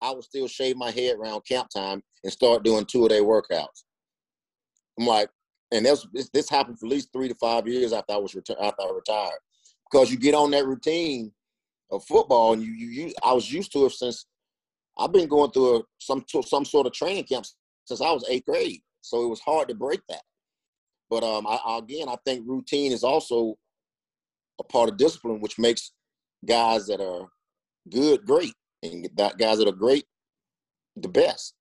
I 0.00 0.10
would 0.10 0.24
still 0.24 0.48
shave 0.48 0.76
my 0.76 0.90
head 0.90 1.16
around 1.16 1.46
camp 1.46 1.68
time 1.70 2.02
and 2.22 2.32
start 2.32 2.64
doing 2.64 2.84
two 2.84 3.06
a 3.06 3.08
day 3.08 3.20
workouts. 3.20 3.84
I'm 4.98 5.06
like, 5.06 5.28
and 5.72 5.86
this, 5.86 6.06
this 6.32 6.50
happened 6.50 6.78
for 6.78 6.86
at 6.86 6.92
least 6.92 7.08
three 7.12 7.28
to 7.28 7.34
five 7.36 7.66
years 7.66 7.92
after 7.92 8.12
I 8.12 8.18
was 8.18 8.32
reti- 8.32 8.60
after 8.60 8.82
I 8.82 8.90
retired, 8.92 9.38
because 9.90 10.10
you 10.10 10.18
get 10.18 10.34
on 10.34 10.50
that 10.50 10.66
routine 10.66 11.32
of 11.90 12.04
football, 12.04 12.52
and 12.52 12.62
you, 12.62 12.72
you, 12.72 12.88
you 12.88 13.14
I 13.24 13.32
was 13.32 13.50
used 13.52 13.72
to 13.72 13.86
it 13.86 13.92
since 13.92 14.26
I've 14.98 15.12
been 15.12 15.28
going 15.28 15.50
through 15.50 15.76
a, 15.78 15.82
some 15.98 16.24
some 16.44 16.64
sort 16.64 16.86
of 16.86 16.92
training 16.92 17.24
camps 17.24 17.56
since 17.84 18.00
I 18.00 18.10
was 18.10 18.24
eighth 18.28 18.46
grade. 18.46 18.80
So 19.00 19.24
it 19.24 19.28
was 19.28 19.40
hard 19.40 19.68
to 19.68 19.74
break 19.74 20.00
that. 20.08 20.22
But 21.10 21.24
um, 21.24 21.46
I, 21.46 21.78
again, 21.78 22.08
I 22.08 22.16
think 22.24 22.46
routine 22.46 22.92
is 22.92 23.04
also 23.04 23.56
a 24.58 24.64
part 24.64 24.88
of 24.88 24.96
discipline, 24.96 25.40
which 25.40 25.58
makes 25.58 25.92
guys 26.46 26.86
that 26.86 27.00
are 27.00 27.28
good 27.90 28.24
great, 28.24 28.54
and 28.82 29.08
guys 29.16 29.58
that 29.58 29.68
are 29.68 29.72
great 29.72 30.04
the 30.96 31.08
best. 31.08 31.54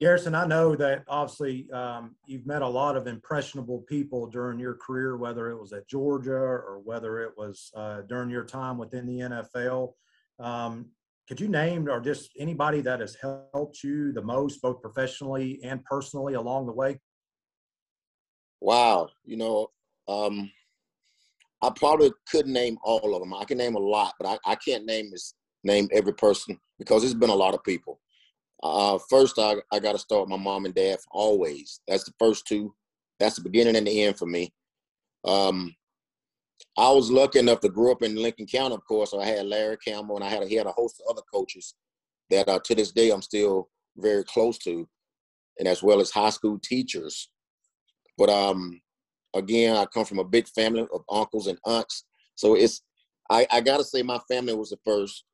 Garrison, 0.00 0.34
I 0.34 0.46
know 0.46 0.74
that 0.76 1.04
obviously 1.08 1.70
um, 1.72 2.16
you've 2.24 2.46
met 2.46 2.62
a 2.62 2.68
lot 2.68 2.96
of 2.96 3.06
impressionable 3.06 3.80
people 3.80 4.26
during 4.26 4.58
your 4.58 4.74
career, 4.74 5.18
whether 5.18 5.50
it 5.50 5.60
was 5.60 5.74
at 5.74 5.88
Georgia 5.88 6.32
or 6.32 6.80
whether 6.82 7.20
it 7.20 7.32
was 7.36 7.70
uh, 7.76 8.00
during 8.08 8.30
your 8.30 8.44
time 8.44 8.78
within 8.78 9.04
the 9.04 9.20
NFL. 9.20 9.92
Um, 10.38 10.86
could 11.30 11.40
you 11.40 11.46
name 11.46 11.88
or 11.88 12.00
just 12.00 12.32
anybody 12.40 12.80
that 12.80 12.98
has 12.98 13.16
helped 13.22 13.84
you 13.84 14.12
the 14.12 14.20
most, 14.20 14.60
both 14.60 14.82
professionally 14.82 15.60
and 15.62 15.84
personally 15.84 16.34
along 16.34 16.66
the 16.66 16.72
way? 16.72 16.98
Wow. 18.60 19.10
You 19.24 19.36
know, 19.36 19.68
um, 20.08 20.50
I 21.62 21.70
probably 21.70 22.10
couldn't 22.28 22.52
name 22.52 22.78
all 22.82 23.14
of 23.14 23.20
them. 23.20 23.32
I 23.32 23.44
can 23.44 23.58
name 23.58 23.76
a 23.76 23.78
lot, 23.78 24.14
but 24.18 24.26
I, 24.44 24.50
I 24.50 24.54
can't 24.56 24.84
name 24.86 25.12
this 25.12 25.34
name 25.62 25.88
every 25.92 26.14
person 26.14 26.58
because 26.80 27.04
it's 27.04 27.14
been 27.14 27.30
a 27.30 27.34
lot 27.34 27.54
of 27.54 27.62
people. 27.62 28.00
Uh, 28.60 28.98
first, 29.08 29.38
I, 29.38 29.54
I 29.72 29.78
got 29.78 29.92
to 29.92 29.98
start 29.98 30.28
my 30.28 30.36
mom 30.36 30.64
and 30.64 30.74
dad 30.74 30.98
always. 31.12 31.80
That's 31.86 32.02
the 32.02 32.12
first 32.18 32.44
two. 32.48 32.74
That's 33.20 33.36
the 33.36 33.42
beginning 33.42 33.76
and 33.76 33.86
the 33.86 34.02
end 34.02 34.18
for 34.18 34.26
me. 34.26 34.52
Um, 35.24 35.76
I 36.78 36.90
was 36.90 37.10
lucky 37.10 37.38
enough 37.38 37.60
to 37.60 37.68
grow 37.68 37.92
up 37.92 38.02
in 38.02 38.14
Lincoln 38.14 38.46
County, 38.46 38.74
of 38.74 38.84
course. 38.84 39.10
So 39.10 39.20
I 39.20 39.26
had 39.26 39.46
Larry 39.46 39.76
Campbell, 39.76 40.16
and 40.16 40.24
I 40.24 40.28
had 40.28 40.46
he 40.46 40.54
had 40.54 40.66
a 40.66 40.72
host 40.72 41.00
of 41.00 41.10
other 41.10 41.22
coaches 41.32 41.74
that 42.30 42.48
uh, 42.48 42.60
to 42.64 42.74
this 42.74 42.92
day 42.92 43.10
I'm 43.10 43.22
still 43.22 43.68
very 43.96 44.24
close 44.24 44.56
to, 44.58 44.88
and 45.58 45.68
as 45.68 45.82
well 45.82 46.00
as 46.00 46.10
high 46.10 46.30
school 46.30 46.58
teachers. 46.62 47.30
But 48.16 48.30
um, 48.30 48.80
again, 49.34 49.76
I 49.76 49.84
come 49.86 50.04
from 50.04 50.20
a 50.20 50.24
big 50.24 50.48
family 50.48 50.86
of 50.92 51.02
uncles 51.10 51.48
and 51.48 51.58
aunts, 51.66 52.04
so 52.36 52.54
it's 52.54 52.82
I, 53.30 53.46
I 53.50 53.60
got 53.60 53.78
to 53.78 53.84
say 53.84 54.02
my 54.02 54.20
family 54.30 54.54
was 54.54 54.70
the 54.70 54.78
first, 54.84 55.24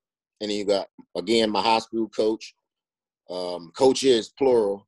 and 0.41 0.51
then 0.51 0.57
you 0.59 0.65
got 0.65 0.87
again 1.17 1.51
my 1.51 1.63
high 1.63 1.81
school 1.81 2.09
coach, 2.09 2.55
um, 3.31 3.73
coaches 3.77 4.33
plural. 4.39 4.87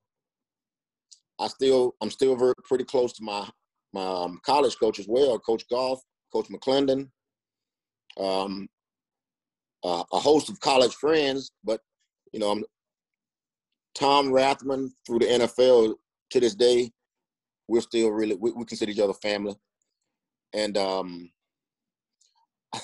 I 1.38 1.47
still 1.49 1.95
I'm 2.00 2.11
still 2.11 2.37
very 2.37 2.55
pretty 2.64 2.85
close 2.85 3.12
to 3.14 3.23
my 3.23 3.49
my 3.93 4.05
um, 4.05 4.40
college 4.45 4.78
coach 4.78 4.99
as 4.99 5.07
well, 5.09 5.38
Coach 5.38 5.64
Goff, 5.71 6.00
Coach 6.33 6.49
McClendon, 6.49 7.09
um, 8.19 8.69
uh, 9.85 10.05
a 10.13 10.19
host 10.19 10.49
of 10.49 10.61
college 10.61 10.95
friends, 10.95 11.53
but 11.65 11.81
you 12.33 12.41
know, 12.41 12.51
I'm 12.51 12.65
Tom 13.95 14.29
Rathman 14.29 14.91
through 15.07 15.21
the 15.21 15.27
NFL 15.27 15.95
to 16.31 16.41
this 16.41 16.55
day. 16.55 16.91
We're 17.69 17.81
still 17.81 18.11
really 18.11 18.35
we, 18.35 18.53
we 18.53 18.65
consider 18.65 18.93
each 18.93 19.01
other 19.01 19.15
family, 19.15 19.55
and 20.53 20.77
um, 20.77 21.31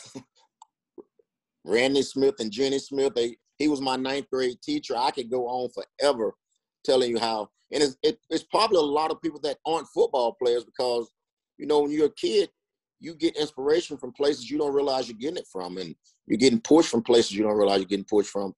Randy 1.65 2.03
Smith 2.03 2.37
and 2.41 2.51
Jenny 2.51 2.79
Smith. 2.79 3.15
They 3.15 3.37
he 3.59 3.69
was 3.69 3.81
my 3.81 3.97
ninth 3.97 4.29
grade 4.31 4.61
teacher. 4.63 4.95
I 4.97 5.11
could 5.11 5.31
go 5.31 5.47
on 5.47 5.71
forever 5.71 6.35
telling 6.85 7.11
you 7.11 7.19
how, 7.19 7.49
and 7.73 7.83
it's 7.83 7.97
it, 8.03 8.19
it's 8.31 8.45
probably 8.45 8.79
a 8.79 8.83
lot 8.83 9.11
of 9.11 9.23
people 9.23 9.41
that 9.41 9.59
aren't 9.67 9.89
football 9.89 10.37
players 10.41 10.65
because 10.65 11.11
you 11.59 11.67
know 11.67 11.81
when 11.81 11.91
you're 11.91 12.07
a 12.07 12.15
kid, 12.15 12.51
you 13.01 13.15
get 13.15 13.37
inspiration 13.37 13.97
from 13.97 14.13
places 14.13 14.51
you 14.51 14.59
don't 14.59 14.75
realize 14.75 15.09
you're 15.09 15.19
getting 15.19 15.39
it 15.39 15.49
from, 15.51 15.79
and 15.79 15.95
you're 16.27 16.39
getting 16.39 16.61
pushed 16.61 16.91
from 16.91 17.03
places 17.03 17.33
you 17.33 17.43
don't 17.43 17.57
realize 17.57 17.79
you're 17.79 17.87
getting 17.87 18.05
pushed 18.05 18.31
from, 18.31 18.55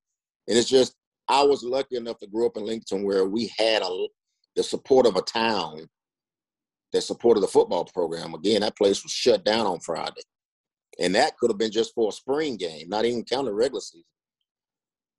and 0.48 0.56
it's 0.56 0.68
just 0.68 0.94
I 1.28 1.42
was 1.42 1.64
lucky 1.64 1.96
enough 1.96 2.18
to 2.18 2.26
grow 2.26 2.46
up 2.46 2.56
in 2.56 2.64
Lincoln 2.64 3.04
where 3.04 3.24
we 3.24 3.52
had 3.58 3.82
a 3.82 4.06
the 4.54 4.62
support 4.62 5.06
of 5.06 5.16
a 5.16 5.22
town 5.22 5.88
that 6.92 7.02
supported 7.02 7.40
the 7.40 7.48
football 7.48 7.84
program. 7.84 8.34
Again, 8.34 8.62
that 8.62 8.76
place 8.76 9.02
was 9.02 9.12
shut 9.12 9.44
down 9.44 9.66
on 9.66 9.80
Friday. 9.80 10.22
And 10.98 11.14
that 11.14 11.36
could 11.36 11.50
have 11.50 11.58
been 11.58 11.70
just 11.70 11.94
for 11.94 12.08
a 12.08 12.12
spring 12.12 12.56
game, 12.56 12.88
not 12.88 13.04
even 13.04 13.24
counting 13.24 13.52
regular 13.52 13.80
season. 13.80 14.04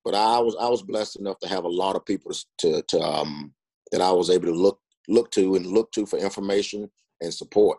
But 0.03 0.15
I 0.15 0.39
was 0.39 0.55
I 0.59 0.69
was 0.69 0.81
blessed 0.81 1.17
enough 1.17 1.37
to 1.39 1.47
have 1.47 1.65
a 1.65 1.69
lot 1.69 1.95
of 1.95 2.05
people 2.05 2.31
to 2.59 2.81
to 2.81 2.99
um 2.99 3.53
that 3.91 4.01
I 4.01 4.11
was 4.11 4.29
able 4.29 4.45
to 4.45 4.53
look 4.53 4.79
look 5.07 5.29
to 5.31 5.55
and 5.55 5.67
look 5.67 5.91
to 5.91 6.05
for 6.05 6.17
information 6.17 6.89
and 7.21 7.33
support. 7.33 7.77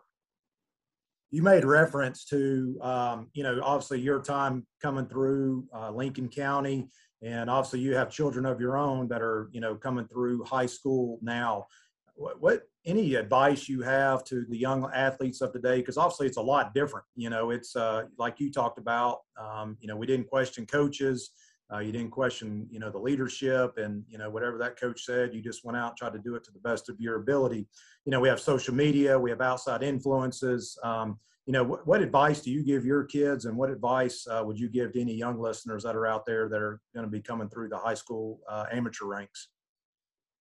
You 1.30 1.42
made 1.42 1.64
reference 1.64 2.25
to, 2.26 2.78
um, 2.80 3.28
you 3.35 3.42
know, 3.42 3.61
obviously 3.62 4.00
your 4.00 4.20
time 4.20 4.66
coming 4.80 5.06
through 5.06 5.66
uh, 5.75 5.90
Lincoln 5.90 6.28
County, 6.28 6.88
and 7.23 7.50
obviously 7.50 7.80
you 7.80 7.94
have 7.94 8.11
children 8.11 8.47
of 8.47 8.61
your 8.61 8.78
own 8.78 9.08
that 9.08 9.20
are, 9.20 9.50
you 9.52 9.61
know, 9.61 9.75
coming 9.75 10.06
through 10.06 10.44
high 10.44 10.66
school 10.66 11.18
now. 11.20 11.66
What, 12.14 12.40
what 12.40 12.62
any 12.87 13.14
advice 13.16 13.68
you 13.68 13.82
have 13.82 14.25
to 14.25 14.47
the 14.49 14.56
young 14.56 14.90
athletes 14.94 15.40
of 15.40 15.52
today? 15.52 15.76
Because 15.76 15.99
obviously 15.99 16.26
it's 16.26 16.38
a 16.38 16.42
lot 16.42 16.75
different. 16.75 17.04
You 17.14 17.28
know, 17.28 17.50
it's 17.50 17.76
uh, 17.76 18.04
like 18.18 18.40
you 18.40 18.50
talked 18.50 18.78
about. 18.78 19.18
Um, 19.38 19.76
you 19.80 19.88
know, 19.88 19.97
we 19.97 20.06
didn't 20.06 20.28
question 20.28 20.64
coaches. 20.64 21.30
Uh, 21.72 21.80
you 21.80 21.92
didn't 21.92 22.10
question, 22.10 22.66
you 22.70 22.78
know, 22.78 22.90
the 22.90 22.98
leadership 22.98 23.76
and, 23.76 24.02
you 24.08 24.16
know, 24.16 24.30
whatever 24.30 24.56
that 24.56 24.80
coach 24.80 25.04
said, 25.04 25.34
you 25.34 25.42
just 25.42 25.64
went 25.64 25.76
out 25.76 25.90
and 25.90 25.98
tried 25.98 26.14
to 26.14 26.18
do 26.18 26.34
it 26.34 26.42
to 26.42 26.50
the 26.50 26.58
best 26.60 26.88
of 26.88 26.98
your 26.98 27.16
ability. 27.16 27.66
You 28.06 28.10
know, 28.10 28.20
we 28.20 28.28
have 28.28 28.40
social 28.40 28.75
media, 28.75 29.18
we 29.18 29.28
have 29.28 29.42
outside 29.42 29.82
influences. 29.82 30.78
Um, 30.82 31.18
you 31.44 31.52
know, 31.52 31.64
what, 31.64 31.87
what, 31.87 32.00
advice 32.00 32.40
do 32.40 32.50
you 32.50 32.62
give 32.62 32.87
your 32.87 33.04
kids 33.04 33.44
and 33.44 33.56
what 33.56 33.70
advice 33.70 34.26
uh, 34.30 34.42
would 34.44 34.58
you 34.58 34.68
give 34.68 34.92
to 34.92 35.00
any 35.00 35.14
young 35.14 35.38
listeners 35.38 35.82
that 35.82 35.94
are 35.94 36.06
out 36.06 36.25
there 36.25 36.48
that 36.48 36.60
are 36.60 36.80
going 36.94 37.04
to 37.04 37.10
be 37.10 37.20
coming 37.20 37.48
through 37.50 37.68
the 37.68 37.78
high 37.78 37.94
school 37.94 38.40
uh, 38.48 38.64
amateur 38.72 39.06
ranks? 39.06 39.48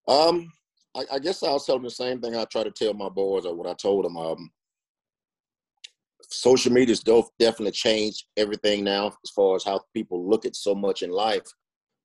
Um, 0.09 0.51
I, 0.95 1.05
I, 1.13 1.19
guess 1.19 1.43
I'll 1.43 1.61
tell 1.61 1.77
them 1.77 1.85
the 1.85 1.91
same 1.91 2.21
thing 2.21 2.35
I 2.35 2.45
try 2.45 2.65
to 2.65 2.71
tell 2.71 2.95
my 2.95 3.09
boys 3.09 3.47
or 3.47 3.55
what 3.55 3.67
I 3.67 3.75
told 3.75 4.05
them. 4.05 4.17
Um, 4.17 4.51
social 6.31 6.73
media's 6.73 7.03
definitely 7.03 7.73
changed 7.73 8.25
everything 8.37 8.85
now 8.85 9.09
as 9.25 9.31
far 9.31 9.57
as 9.57 9.65
how 9.65 9.81
people 9.95 10.29
look 10.29 10.47
at 10.47 10.57
so 10.57 10.75
much 10.75 11.03
in 11.03 11.11
life. 11.11 11.47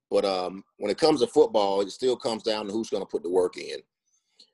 But 0.10 0.26
um, 0.26 0.64
when 0.78 0.92
it 0.92 0.98
comes 0.98 1.22
to 1.22 1.28
football, 1.28 1.82
it 1.82 1.92
still 1.92 2.16
comes 2.16 2.44
down 2.44 2.68
to 2.68 2.72
who's 2.72 2.90
going 2.90 3.04
to 3.04 3.10
put 3.10 3.24
the 3.24 3.30
work 3.30 3.58
in. 3.58 3.80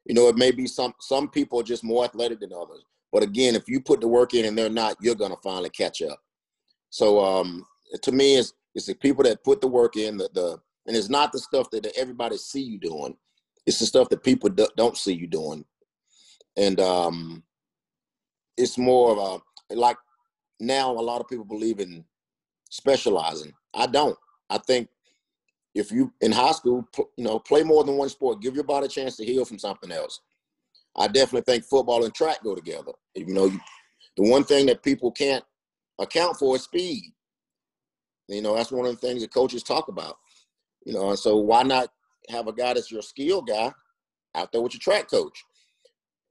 You 0.06 0.16
know, 0.16 0.28
it 0.28 0.38
may 0.38 0.51
be 0.51 0.68
some 0.68 0.94
some 1.00 1.30
people 1.30 1.60
are 1.60 1.63
just 1.63 1.84
more 1.84 2.04
athletic 2.04 2.40
than 2.40 2.54
others. 2.54 2.84
But 3.12 3.24
again, 3.24 3.56
if 3.56 3.68
you 3.68 3.82
put 3.82 4.01
the 4.01 4.08
work 4.08 4.34
in 4.34 4.46
and 4.46 4.58
they're 4.58 4.70
not, 4.70 4.96
you're 5.01 5.16
going 5.16 5.32
to 5.32 5.42
finally 5.44 5.70
catch 5.70 6.01
up. 6.01 6.20
So 6.90 7.24
um, 7.24 7.66
to 8.01 8.12
me, 8.12 8.38
it's 8.38 8.54
it's 8.74 8.88
the 8.88 8.96
people 8.96 9.24
that 9.25 9.44
put 9.44 9.62
the 9.62 9.68
work 9.68 9.98
in. 9.98 10.18
The, 10.18 10.30
the 10.34 10.58
and 10.88 10.96
it's 10.96 11.10
not 11.10 11.32
the 11.32 11.40
stuff 11.40 11.70
that 11.72 11.86
everybody 11.98 12.38
see 12.38 12.62
you 12.62 12.80
doing. 12.80 13.16
It's 13.66 13.80
the 13.80 13.86
stuff 13.86 14.10
that 14.10 14.24
people 14.24 14.50
don't 14.50 14.98
see 14.98 15.13
you 15.13 15.28
doing. 15.28 15.66
And 16.58 16.80
um, 16.80 17.44
it's 18.58 18.78
more 18.78 19.12
of 19.12 19.18
a 19.18 19.42
like 19.75 19.98
now 20.60 20.92
a 20.92 21.01
lot 21.01 21.22
of 21.22 21.28
people 21.28 21.46
believe 21.46 21.80
in 21.80 22.06
specializing. 22.70 23.54
I 23.74 23.88
don't. 23.88 24.18
I 24.50 24.58
think 24.58 24.90
if 25.74 25.92
you 25.92 26.13
in 26.22 26.32
high 26.32 26.51
school, 26.51 26.88
you 27.18 27.24
know, 27.24 27.40
play 27.40 27.63
more 27.63 27.84
than 27.84 27.98
one 27.98 28.10
sport, 28.10 28.42
give 28.42 28.56
your 28.56 28.63
body 28.63 28.86
a 28.86 28.90
chance 28.90 29.16
to 29.18 29.25
heal 29.25 29.46
from 29.46 29.60
something 29.60 29.92
else. 29.92 30.22
I 30.96 31.08
definitely 31.08 31.51
think 31.51 31.63
football 31.63 32.04
and 32.04 32.13
track 32.13 32.44
go 32.44 32.56
together. 32.56 32.92
You 33.16 33.34
know, 33.34 33.50
the 34.18 34.30
one 34.30 34.44
thing 34.44 34.66
that 34.66 34.84
people 34.84 35.12
can't 35.12 35.44
account 36.00 36.38
for 36.38 36.56
is 36.56 36.63
speed. 36.63 37.04
You 38.28 38.42
know, 38.42 38.56
that's 38.56 38.72
one 38.72 38.86
of 38.86 39.00
the 39.00 39.08
things 39.08 39.22
that 39.22 39.34
coaches 39.34 39.63
talk 39.63 39.88
about. 39.88 40.18
You 40.86 40.94
know, 40.94 41.10
and 41.10 41.20
so 41.20 41.38
why 41.38 41.63
not 41.63 41.90
have 42.30 42.48
a 42.48 42.54
guy 42.54 42.74
that's 42.74 42.92
your 42.92 43.01
skill 43.01 43.42
guy 43.42 43.72
out 44.36 44.51
there 44.51 44.62
with 44.62 44.74
your 44.74 44.80
track 44.80 45.10
coach? 45.10 45.44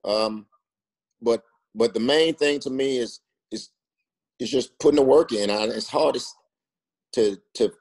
Um, 0.05 0.47
but 1.23 1.43
but 1.75 1.95
the 1.95 2.01
main 2.01 2.35
thing 2.35 2.59
to 2.61 2.71
me 2.71 2.99
is 2.99 3.21
it's 4.41 4.51
just 4.51 4.77
putting 4.81 4.97
the 4.97 5.03
work 5.03 5.33
in. 5.33 5.51
I, 5.51 5.65
it's 5.65 5.89
hard 5.89 6.19
to 7.13 7.39
to 7.55 7.73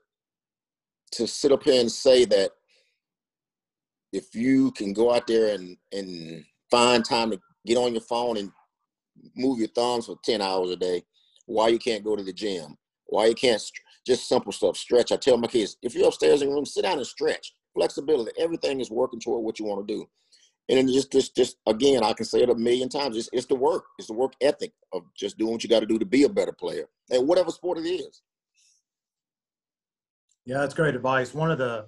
to 1.14 1.28
sit 1.28 1.52
up 1.52 1.64
here 1.64 1.82
and 1.82 1.92
say 1.92 2.26
that 2.26 2.52
if 4.14 4.36
you 4.36 4.72
can 4.72 4.94
go 4.94 5.14
out 5.14 5.26
there 5.26 5.56
and 5.56 5.78
and 5.92 6.44
find 6.70 7.04
time 7.04 7.32
to 7.32 7.40
get 7.66 7.78
on 7.78 7.94
your 7.94 8.02
phone 8.02 8.38
and 8.38 8.52
move 9.36 9.60
your 9.60 9.68
thumbs 9.70 10.06
for 10.06 10.18
10 10.24 10.42
hours 10.42 10.70
a 10.70 10.76
day 10.76 11.04
why 11.50 11.68
you 11.68 11.80
can't 11.80 12.04
go 12.04 12.16
to 12.16 12.24
the 12.24 12.32
gym? 12.32 12.78
Why 13.08 13.26
you 13.26 13.34
can't 13.34 13.60
just 14.06 14.30
simple 14.30 14.52
stuff 14.52 14.78
stretch. 14.78 15.12
I 15.12 15.16
tell 15.18 15.36
my 15.36 15.48
kids 15.48 15.78
if 15.82 15.96
you're 15.96 16.08
upstairs 16.08 16.44
in 16.44 16.50
the 16.50 16.54
room 16.54 16.66
sit 16.66 16.84
down 16.84 16.98
and 16.98 17.08
stretch. 17.08 17.56
Flexibility 17.74 18.32
everything 18.40 18.80
is 18.80 18.92
working 18.92 19.20
toward 19.20 19.44
what 19.44 19.60
you 19.60 19.66
want 19.66 19.88
to 19.88 19.94
do 19.94 20.08
and 20.70 20.78
then 20.78 20.88
just, 20.88 21.12
just, 21.12 21.36
just 21.36 21.58
again, 21.68 22.04
I 22.04 22.14
can 22.14 22.26
say 22.26 22.42
it 22.42 22.50
a 22.50 22.56
million 22.56 22.90
times. 22.90 23.18
It's, 23.18 23.30
it's 23.34 23.48
the 23.48 23.56
work. 23.56 23.86
It's 23.98 24.08
the 24.08 24.14
work 24.14 24.34
ethic 24.40 24.72
of 24.94 25.02
just 25.18 25.38
doing 25.38 25.52
what 25.52 25.64
you 25.64 25.70
got 25.70 25.80
to 25.80 25.88
do 25.88 25.98
to 25.98 26.06
be 26.06 26.24
a 26.24 26.30
better 26.30 26.54
player, 26.54 26.86
and 27.10 27.28
whatever 27.28 27.50
sport 27.50 27.80
it 27.80 27.88
is. 27.90 28.22
Yeah, 30.46 30.60
that's 30.60 30.76
great 30.76 30.96
advice. 30.96 31.34
One 31.34 31.52
of 31.52 31.58
the 31.58 31.88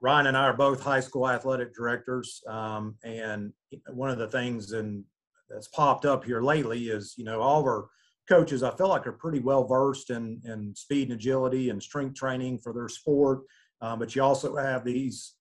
Ryan 0.00 0.28
and 0.28 0.36
I 0.36 0.44
are 0.44 0.56
both 0.56 0.82
high 0.82 1.00
school 1.00 1.28
athletic 1.28 1.74
directors, 1.74 2.40
um, 2.48 2.96
and 3.04 3.52
one 3.90 4.10
of 4.10 4.18
the 4.18 4.28
things 4.28 4.72
and 4.72 5.04
that's 5.50 5.68
popped 5.68 6.04
up 6.04 6.24
here 6.24 6.42
lately 6.42 6.88
is 6.88 7.14
you 7.16 7.24
know 7.24 7.40
all 7.40 7.60
of 7.60 7.66
our 7.66 7.88
coaches 8.28 8.62
I 8.62 8.74
feel 8.76 8.88
like 8.88 9.06
are 9.06 9.12
pretty 9.12 9.40
well 9.40 9.66
versed 9.66 10.10
in 10.10 10.40
in 10.44 10.74
speed 10.74 11.08
and 11.10 11.18
agility 11.18 11.68
and 11.68 11.82
strength 11.82 12.16
training 12.16 12.60
for 12.60 12.72
their 12.72 12.88
sport, 12.88 13.40
um, 13.82 13.98
but 13.98 14.14
you 14.14 14.22
also 14.22 14.56
have 14.56 14.84
these 14.84 15.34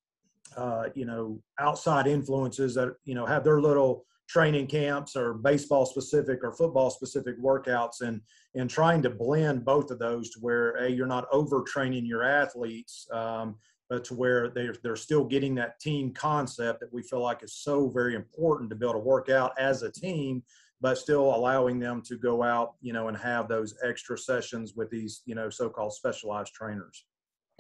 uh, 0.56 0.86
you 0.96 1.06
know, 1.06 1.42
outside 1.60 2.08
influences 2.08 2.76
that, 2.76 2.96
you 3.06 3.16
know, 3.16 3.26
have 3.26 3.44
their 3.44 3.62
little 3.62 4.06
training 4.28 4.68
camps 4.68 5.16
or 5.16 5.34
baseball 5.34 5.86
specific 5.86 6.44
or 6.44 6.52
football 6.52 6.90
specific 6.90 7.40
workouts 7.42 8.02
and 8.02 8.22
and 8.56 8.70
trying 8.70 9.02
to 9.02 9.10
blend 9.10 9.64
both 9.64 9.90
of 9.90 10.00
those 10.00 10.30
to 10.30 10.40
where 10.40 10.72
a 10.76 10.90
you're 10.90 11.08
not 11.08 11.30
overtraining 11.32 12.06
your 12.06 12.24
athletes 12.24 13.08
um, 13.14 13.56
but 13.90 14.04
to 14.04 14.14
where 14.14 14.50
they're, 14.50 14.76
they're 14.84 14.98
still 14.98 15.24
getting 15.24 15.56
that 15.56 15.80
team 15.80 16.14
concept 16.14 16.82
that 16.82 16.92
we 16.92 17.02
feel 17.02 17.22
like 17.22 17.42
is 17.42 17.56
so 17.56 17.88
very 17.88 18.16
important 18.16 18.70
to 18.70 18.76
be 18.76 18.86
able 18.86 18.94
to 18.94 19.00
work 19.00 19.30
out 19.30 19.58
as 19.58 19.84
a 19.84 19.92
team 19.92 20.44
but 20.82 20.98
still 20.98 21.34
allowing 21.34 21.80
them 21.80 22.02
to 22.02 22.18
go 22.18 22.44
out 22.44 22.74
you 22.82 22.92
know 22.92 23.08
and 23.08 23.16
have 23.16 23.48
those 23.48 23.76
extra 23.82 24.18
sessions 24.18 24.74
with 24.76 24.90
these 24.90 25.22
you 25.26 25.36
know 25.36 25.50
so-called 25.50 25.94
specialized 25.94 26.54
trainers. 26.54 27.06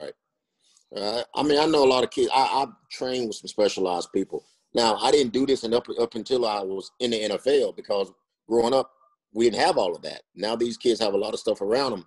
Right 0.01 0.13
uh, 0.95 1.23
I 1.35 1.43
mean, 1.43 1.59
I 1.59 1.65
know 1.65 1.83
a 1.83 1.85
lot 1.85 2.03
of 2.03 2.11
kids. 2.11 2.29
I, 2.33 2.41
I 2.41 2.65
train 2.89 3.27
with 3.27 3.35
some 3.35 3.47
specialized 3.47 4.11
people. 4.13 4.45
Now, 4.73 4.95
I 4.95 5.11
didn't 5.11 5.33
do 5.33 5.45
this 5.45 5.63
and 5.63 5.73
up 5.73 5.87
up 5.99 6.15
until 6.15 6.45
I 6.45 6.61
was 6.61 6.91
in 6.99 7.11
the 7.11 7.29
NFL 7.29 7.75
because 7.75 8.11
growing 8.47 8.73
up, 8.73 8.91
we 9.33 9.45
didn't 9.45 9.61
have 9.61 9.77
all 9.77 9.95
of 9.95 10.01
that. 10.03 10.21
Now 10.35 10.55
these 10.55 10.77
kids 10.77 10.99
have 10.99 11.13
a 11.13 11.17
lot 11.17 11.33
of 11.33 11.39
stuff 11.39 11.61
around 11.61 11.91
them. 11.91 12.05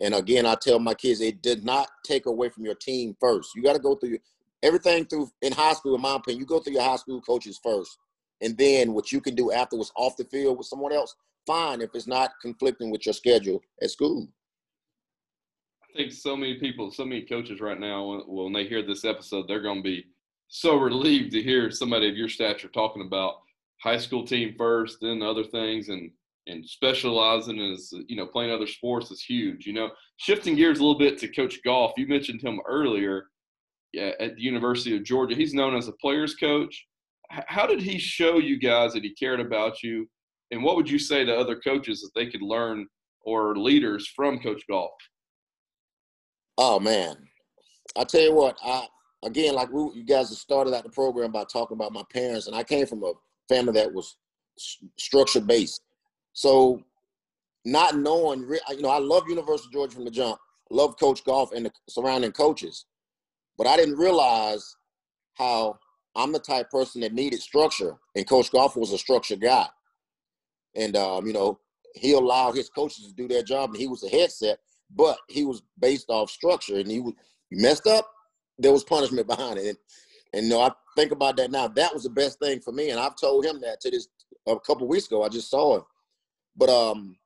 And 0.00 0.14
again, 0.14 0.46
I 0.46 0.54
tell 0.54 0.78
my 0.78 0.94
kids, 0.94 1.20
it 1.20 1.42
did 1.42 1.64
not 1.64 1.88
take 2.04 2.26
away 2.26 2.48
from 2.48 2.64
your 2.64 2.74
team 2.74 3.16
first. 3.20 3.54
You 3.54 3.62
got 3.62 3.72
to 3.72 3.80
go 3.80 3.96
through 3.96 4.18
everything 4.62 5.06
through 5.06 5.30
in 5.42 5.52
high 5.52 5.72
school, 5.72 5.94
in 5.94 6.00
my 6.00 6.16
opinion. 6.16 6.40
You 6.40 6.46
go 6.46 6.60
through 6.60 6.74
your 6.74 6.82
high 6.82 6.96
school 6.96 7.20
coaches 7.20 7.58
first, 7.62 7.98
and 8.40 8.56
then 8.56 8.92
what 8.92 9.10
you 9.10 9.20
can 9.20 9.34
do 9.34 9.52
afterwards 9.52 9.92
off 9.96 10.16
the 10.16 10.24
field 10.24 10.58
with 10.58 10.66
someone 10.66 10.92
else. 10.92 11.14
Fine, 11.46 11.80
if 11.80 11.90
it's 11.94 12.06
not 12.06 12.32
conflicting 12.42 12.90
with 12.90 13.06
your 13.06 13.14
schedule 13.14 13.62
at 13.82 13.90
school. 13.90 14.28
Think 15.98 16.12
so 16.12 16.36
many 16.36 16.54
people, 16.54 16.92
so 16.92 17.04
many 17.04 17.22
coaches 17.22 17.60
right 17.60 17.80
now, 17.80 18.22
when 18.28 18.52
they 18.52 18.68
hear 18.68 18.82
this 18.86 19.04
episode, 19.04 19.48
they're 19.48 19.60
going 19.60 19.82
to 19.82 19.82
be 19.82 20.06
so 20.46 20.76
relieved 20.76 21.32
to 21.32 21.42
hear 21.42 21.72
somebody 21.72 22.08
of 22.08 22.16
your 22.16 22.28
stature 22.28 22.68
talking 22.68 23.02
about 23.04 23.40
high 23.82 23.96
school 23.96 24.24
team 24.24 24.54
first, 24.56 24.98
then 25.00 25.22
other 25.22 25.42
things, 25.42 25.88
and 25.88 26.12
and 26.46 26.64
specializing 26.64 27.58
as 27.60 27.92
you 28.06 28.14
know 28.14 28.26
playing 28.26 28.52
other 28.52 28.68
sports 28.68 29.10
is 29.10 29.20
huge. 29.20 29.66
You 29.66 29.72
know, 29.72 29.90
shifting 30.18 30.54
gears 30.54 30.78
a 30.78 30.82
little 30.82 31.00
bit 31.00 31.18
to 31.18 31.34
Coach 31.34 31.58
Goff. 31.64 31.94
You 31.96 32.06
mentioned 32.06 32.42
him 32.42 32.60
earlier 32.68 33.24
at 33.98 34.36
the 34.36 34.42
University 34.42 34.96
of 34.96 35.02
Georgia. 35.02 35.34
He's 35.34 35.52
known 35.52 35.74
as 35.74 35.88
a 35.88 35.92
players 35.94 36.36
coach. 36.36 36.86
How 37.28 37.66
did 37.66 37.82
he 37.82 37.98
show 37.98 38.38
you 38.38 38.56
guys 38.56 38.92
that 38.92 39.02
he 39.02 39.14
cared 39.14 39.40
about 39.40 39.82
you? 39.82 40.08
And 40.52 40.62
what 40.62 40.76
would 40.76 40.88
you 40.88 41.00
say 41.00 41.24
to 41.24 41.36
other 41.36 41.58
coaches 41.58 42.02
that 42.02 42.12
they 42.14 42.30
could 42.30 42.42
learn 42.42 42.86
or 43.22 43.56
leaders 43.56 44.06
from 44.06 44.38
Coach 44.38 44.62
Goff? 44.70 44.92
Oh 46.60 46.80
man, 46.80 47.16
I 47.96 48.02
tell 48.02 48.20
you 48.20 48.34
what. 48.34 48.58
I 48.64 48.84
again, 49.24 49.54
like 49.54 49.72
we, 49.72 49.92
you 49.94 50.04
guys 50.04 50.36
started 50.36 50.74
out 50.74 50.82
the 50.82 50.90
program 50.90 51.30
by 51.30 51.44
talking 51.44 51.76
about 51.76 51.92
my 51.92 52.02
parents, 52.12 52.48
and 52.48 52.56
I 52.56 52.64
came 52.64 52.84
from 52.84 53.04
a 53.04 53.12
family 53.48 53.74
that 53.74 53.94
was 53.94 54.16
structure 54.98 55.40
based. 55.40 55.82
So, 56.32 56.82
not 57.64 57.96
knowing, 57.96 58.40
you 58.70 58.82
know, 58.82 58.90
I 58.90 58.98
love 58.98 59.28
University 59.28 59.68
of 59.68 59.72
Georgia 59.72 59.94
from 59.94 60.04
the 60.04 60.10
jump. 60.10 60.38
Love 60.70 60.98
Coach 60.98 61.24
Goff 61.24 61.52
and 61.52 61.64
the 61.64 61.72
surrounding 61.88 62.32
coaches, 62.32 62.86
but 63.56 63.68
I 63.68 63.76
didn't 63.76 63.96
realize 63.96 64.76
how 65.34 65.78
I'm 66.16 66.32
the 66.32 66.40
type 66.40 66.70
person 66.70 67.00
that 67.02 67.14
needed 67.14 67.40
structure, 67.40 67.96
and 68.16 68.28
Coach 68.28 68.50
Goff 68.50 68.76
was 68.76 68.92
a 68.92 68.98
structure 68.98 69.36
guy. 69.36 69.66
And 70.74 70.96
um, 70.96 71.24
you 71.24 71.32
know, 71.32 71.60
he 71.94 72.14
allowed 72.14 72.56
his 72.56 72.68
coaches 72.68 73.06
to 73.06 73.14
do 73.14 73.28
their 73.28 73.44
job, 73.44 73.70
and 73.70 73.78
he 73.78 73.86
was 73.86 74.02
a 74.02 74.08
headset, 74.08 74.58
but 74.94 75.18
he 75.28 75.44
was 75.44 75.62
based 75.78 76.06
off 76.08 76.30
structure, 76.30 76.76
and 76.76 76.90
he 76.90 77.00
was 77.00 77.14
messed 77.50 77.86
up, 77.86 78.10
there 78.58 78.72
was 78.72 78.84
punishment 78.84 79.26
behind 79.26 79.58
it. 79.58 79.68
And, 79.68 79.78
and 80.34 80.44
you 80.44 80.50
know, 80.50 80.60
I 80.60 80.72
think 80.96 81.12
about 81.12 81.36
that 81.36 81.50
now. 81.50 81.68
That 81.68 81.94
was 81.94 82.02
the 82.02 82.10
best 82.10 82.38
thing 82.38 82.60
for 82.60 82.72
me, 82.72 82.90
and 82.90 83.00
I've 83.00 83.16
told 83.16 83.44
him 83.44 83.60
that 83.60 83.80
to 83.82 83.90
this 83.90 84.08
a 84.46 84.58
couple 84.60 84.86
weeks 84.86 85.06
ago. 85.06 85.22
I 85.22 85.28
just 85.28 85.50
saw 85.50 85.76
him, 85.76 85.82
but 86.56 86.68
um, 86.68 87.16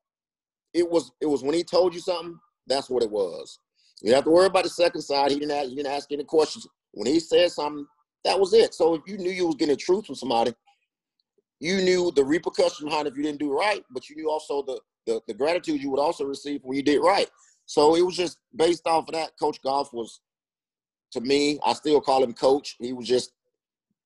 it 0.75 0.89
was 0.89 1.13
it 1.21 1.27
was 1.27 1.43
when 1.43 1.55
he 1.55 1.65
told 1.65 1.95
you 1.95 2.01
something. 2.01 2.39
That's 2.67 2.89
what 2.89 3.03
it 3.03 3.11
was. 3.11 3.59
You 4.03 4.15
have 4.15 4.25
to 4.25 4.31
worry 4.31 4.47
about 4.47 4.65
the 4.65 4.71
second 4.71 5.03
side. 5.03 5.31
He 5.31 5.39
didn't 5.39 5.53
ask, 5.53 5.69
he 5.69 5.77
didn't 5.77 5.93
ask 5.93 6.11
any 6.13 6.25
questions. 6.25 6.67
When 6.93 7.07
he 7.07 7.21
said 7.21 7.51
something, 7.51 7.87
that 8.25 8.39
was 8.39 8.53
it. 8.53 8.75
So 8.75 8.95
if 8.95 9.03
you 9.07 9.19
knew 9.19 9.31
you 9.31 9.47
was 9.47 9.57
getting 9.57 9.77
truth 9.77 10.07
from 10.07 10.15
somebody, 10.15 10.53
you 11.61 11.77
knew 11.77 12.13
the 12.15 12.25
repercussion 12.25 12.87
behind 12.89 13.07
if 13.09 13.17
you 13.17 13.23
didn't 13.23 13.39
do 13.39 13.53
right, 13.53 13.85
but 13.91 14.09
you 14.09 14.17
knew 14.17 14.31
also 14.31 14.63
the, 14.63 14.81
the 15.07 15.21
the 15.27 15.35
gratitude 15.35 15.81
you 15.81 15.91
would 15.91 16.01
also 16.01 16.25
receive 16.25 16.61
when 16.63 16.77
you 16.77 16.83
did 16.83 16.99
right. 16.99 17.29
So 17.67 17.95
it 17.95 18.03
was 18.03 18.17
just 18.17 18.39
based 18.55 18.87
off 18.87 19.09
of 19.09 19.15
that. 19.15 19.33
Coach 19.39 19.59
Goff 19.63 19.93
was 19.93 20.21
to 21.13 21.21
me, 21.21 21.59
I 21.65 21.75
still 21.75 22.01
call 22.01 22.23
him 22.23 22.33
coach. 22.33 22.77
He 22.81 22.93
was 22.93 23.07
just 23.07 23.33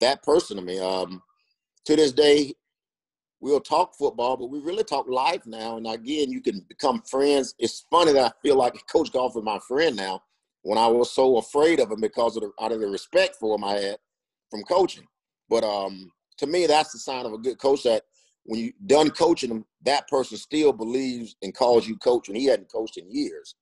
that 0.01 0.23
person 0.23 0.57
to 0.57 0.63
me. 0.63 0.79
Um, 0.79 1.23
to 1.85 1.97
this 1.97 2.13
day, 2.13 2.53
we'll 3.41 3.61
talk 3.61 3.95
football, 3.95 4.37
but 4.37 4.51
we 4.51 4.59
really 4.59 4.85
talk 4.85 5.09
life 5.09 5.47
now. 5.47 5.77
And 5.77 5.87
again, 5.87 6.31
you 6.31 6.41
can 6.41 6.65
become 6.69 7.03
friends. 7.03 7.55
It's 7.59 7.87
funny 7.91 8.13
that 8.13 8.25
I 8.25 8.33
feel 8.43 8.57
like 8.57 8.75
Coach 8.91 9.13
Goff 9.13 9.37
is 9.37 9.43
my 9.43 9.59
friend 9.67 9.97
now 9.97 10.23
when 10.63 10.79
I 10.79 10.89
was 10.89 11.13
so 11.13 11.37
afraid 11.37 11.79
of 11.79 11.93
him 11.93 12.01
because 12.01 12.37
of 12.37 12.43
the, 12.43 12.51
out 12.61 12.73
of 12.73 12.81
the 12.81 12.89
respect 12.89 13.37
for 13.37 13.55
him 13.55 13.63
I 13.63 13.75
had 13.75 13.99
from 14.51 14.65
coaching. 14.65 15.07
But 15.49 15.63
um, 15.63 16.11
to 16.39 16.47
me, 16.47 16.67
that's 16.67 16.93
the 16.93 16.99
sign 16.99 17.25
of 17.25 17.33
a 17.33 17.39
good 17.39 17.59
coach 17.59 17.85
that 17.85 18.03
when 18.45 18.61
you're 18.61 18.73
done 18.87 19.11
coaching 19.11 19.51
him, 19.51 19.65
that 19.87 20.09
person 20.09 20.37
still 20.37 20.73
believes 20.73 21.37
and 21.43 21.55
calls 21.55 21.87
you 21.87 21.97
coach, 21.97 22.29
and 22.29 22.37
he 22.37 22.47
hadn't 22.47 22.71
coached 22.71 22.97
in 22.97 23.11
years. 23.11 23.55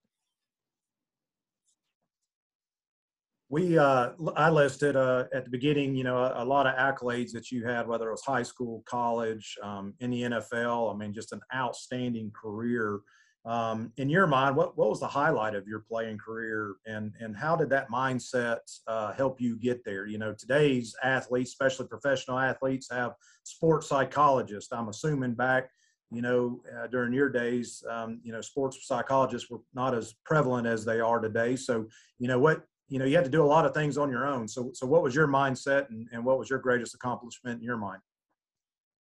we 3.49 3.77
uh, 3.77 4.09
I 4.35 4.49
listed 4.49 4.95
uh, 4.95 5.25
at 5.33 5.45
the 5.45 5.49
beginning, 5.49 5.95
you 5.95 6.03
know, 6.03 6.17
a, 6.17 6.43
a, 6.43 6.45
lot 6.45 6.65
of 6.65 6.75
accolades 6.75 7.31
that 7.31 7.51
you 7.51 7.65
had, 7.65 7.87
whether 7.87 8.07
it 8.07 8.11
was 8.11 8.23
high 8.23 8.43
school, 8.43 8.83
college, 8.85 9.55
um, 9.61 9.93
in 9.99 10.09
the 10.09 10.23
NFL. 10.23 10.93
I 10.93 10.97
mean, 10.97 11.13
just 11.13 11.31
an 11.31 11.41
outstanding 11.55 12.31
career. 12.31 13.01
Um, 13.45 13.93
in 13.97 14.09
your 14.09 14.25
mind, 14.25 14.55
what 14.55 14.75
what 14.75 14.89
was 14.89 14.99
the 14.99 15.07
highlight 15.07 15.53
of 15.53 15.67
your 15.67 15.81
playing 15.81 16.17
career, 16.17 16.75
and 16.87 17.13
and 17.19 17.37
how 17.37 17.55
did 17.55 17.69
that 17.69 17.89
mindset 17.89 18.57
uh, 18.87 19.13
help 19.13 19.39
you 19.39 19.57
get 19.57 19.85
there? 19.85 20.07
You 20.07 20.17
know, 20.17 20.33
today's 20.33 20.95
athletes, 21.03 21.51
especially 21.51 21.87
professional 21.87 22.39
athletes, 22.39 22.87
have 22.91 23.13
sports 23.43 23.87
psychologists. 23.87 24.73
I'm 24.73 24.89
assuming 24.89 25.35
back 25.35 25.69
you 26.11 26.21
know, 26.21 26.61
uh, 26.77 26.87
during 26.87 27.13
your 27.13 27.29
days, 27.29 27.83
um, 27.89 28.19
you 28.23 28.31
know, 28.31 28.41
sports 28.41 28.87
psychologists 28.87 29.49
were 29.49 29.61
not 29.73 29.95
as 29.95 30.13
prevalent 30.23 30.67
as 30.67 30.85
they 30.85 30.99
are 30.99 31.19
today. 31.19 31.55
So, 31.55 31.87
you 32.19 32.27
know, 32.27 32.39
what 32.39 32.65
you 32.87 32.99
know 32.99 33.05
you 33.05 33.15
had 33.15 33.25
to 33.25 33.31
do 33.31 33.43
a 33.43 33.45
lot 33.45 33.65
of 33.65 33.73
things 33.73 33.97
on 33.97 34.09
your 34.09 34.27
own. 34.27 34.47
So 34.47 34.71
so 34.73 34.85
what 34.85 35.03
was 35.03 35.15
your 35.15 35.27
mindset 35.27 35.89
and, 35.89 36.07
and 36.11 36.23
what 36.23 36.37
was 36.37 36.49
your 36.49 36.59
greatest 36.59 36.93
accomplishment 36.93 37.59
in 37.59 37.65
your 37.65 37.77
mind? 37.77 38.01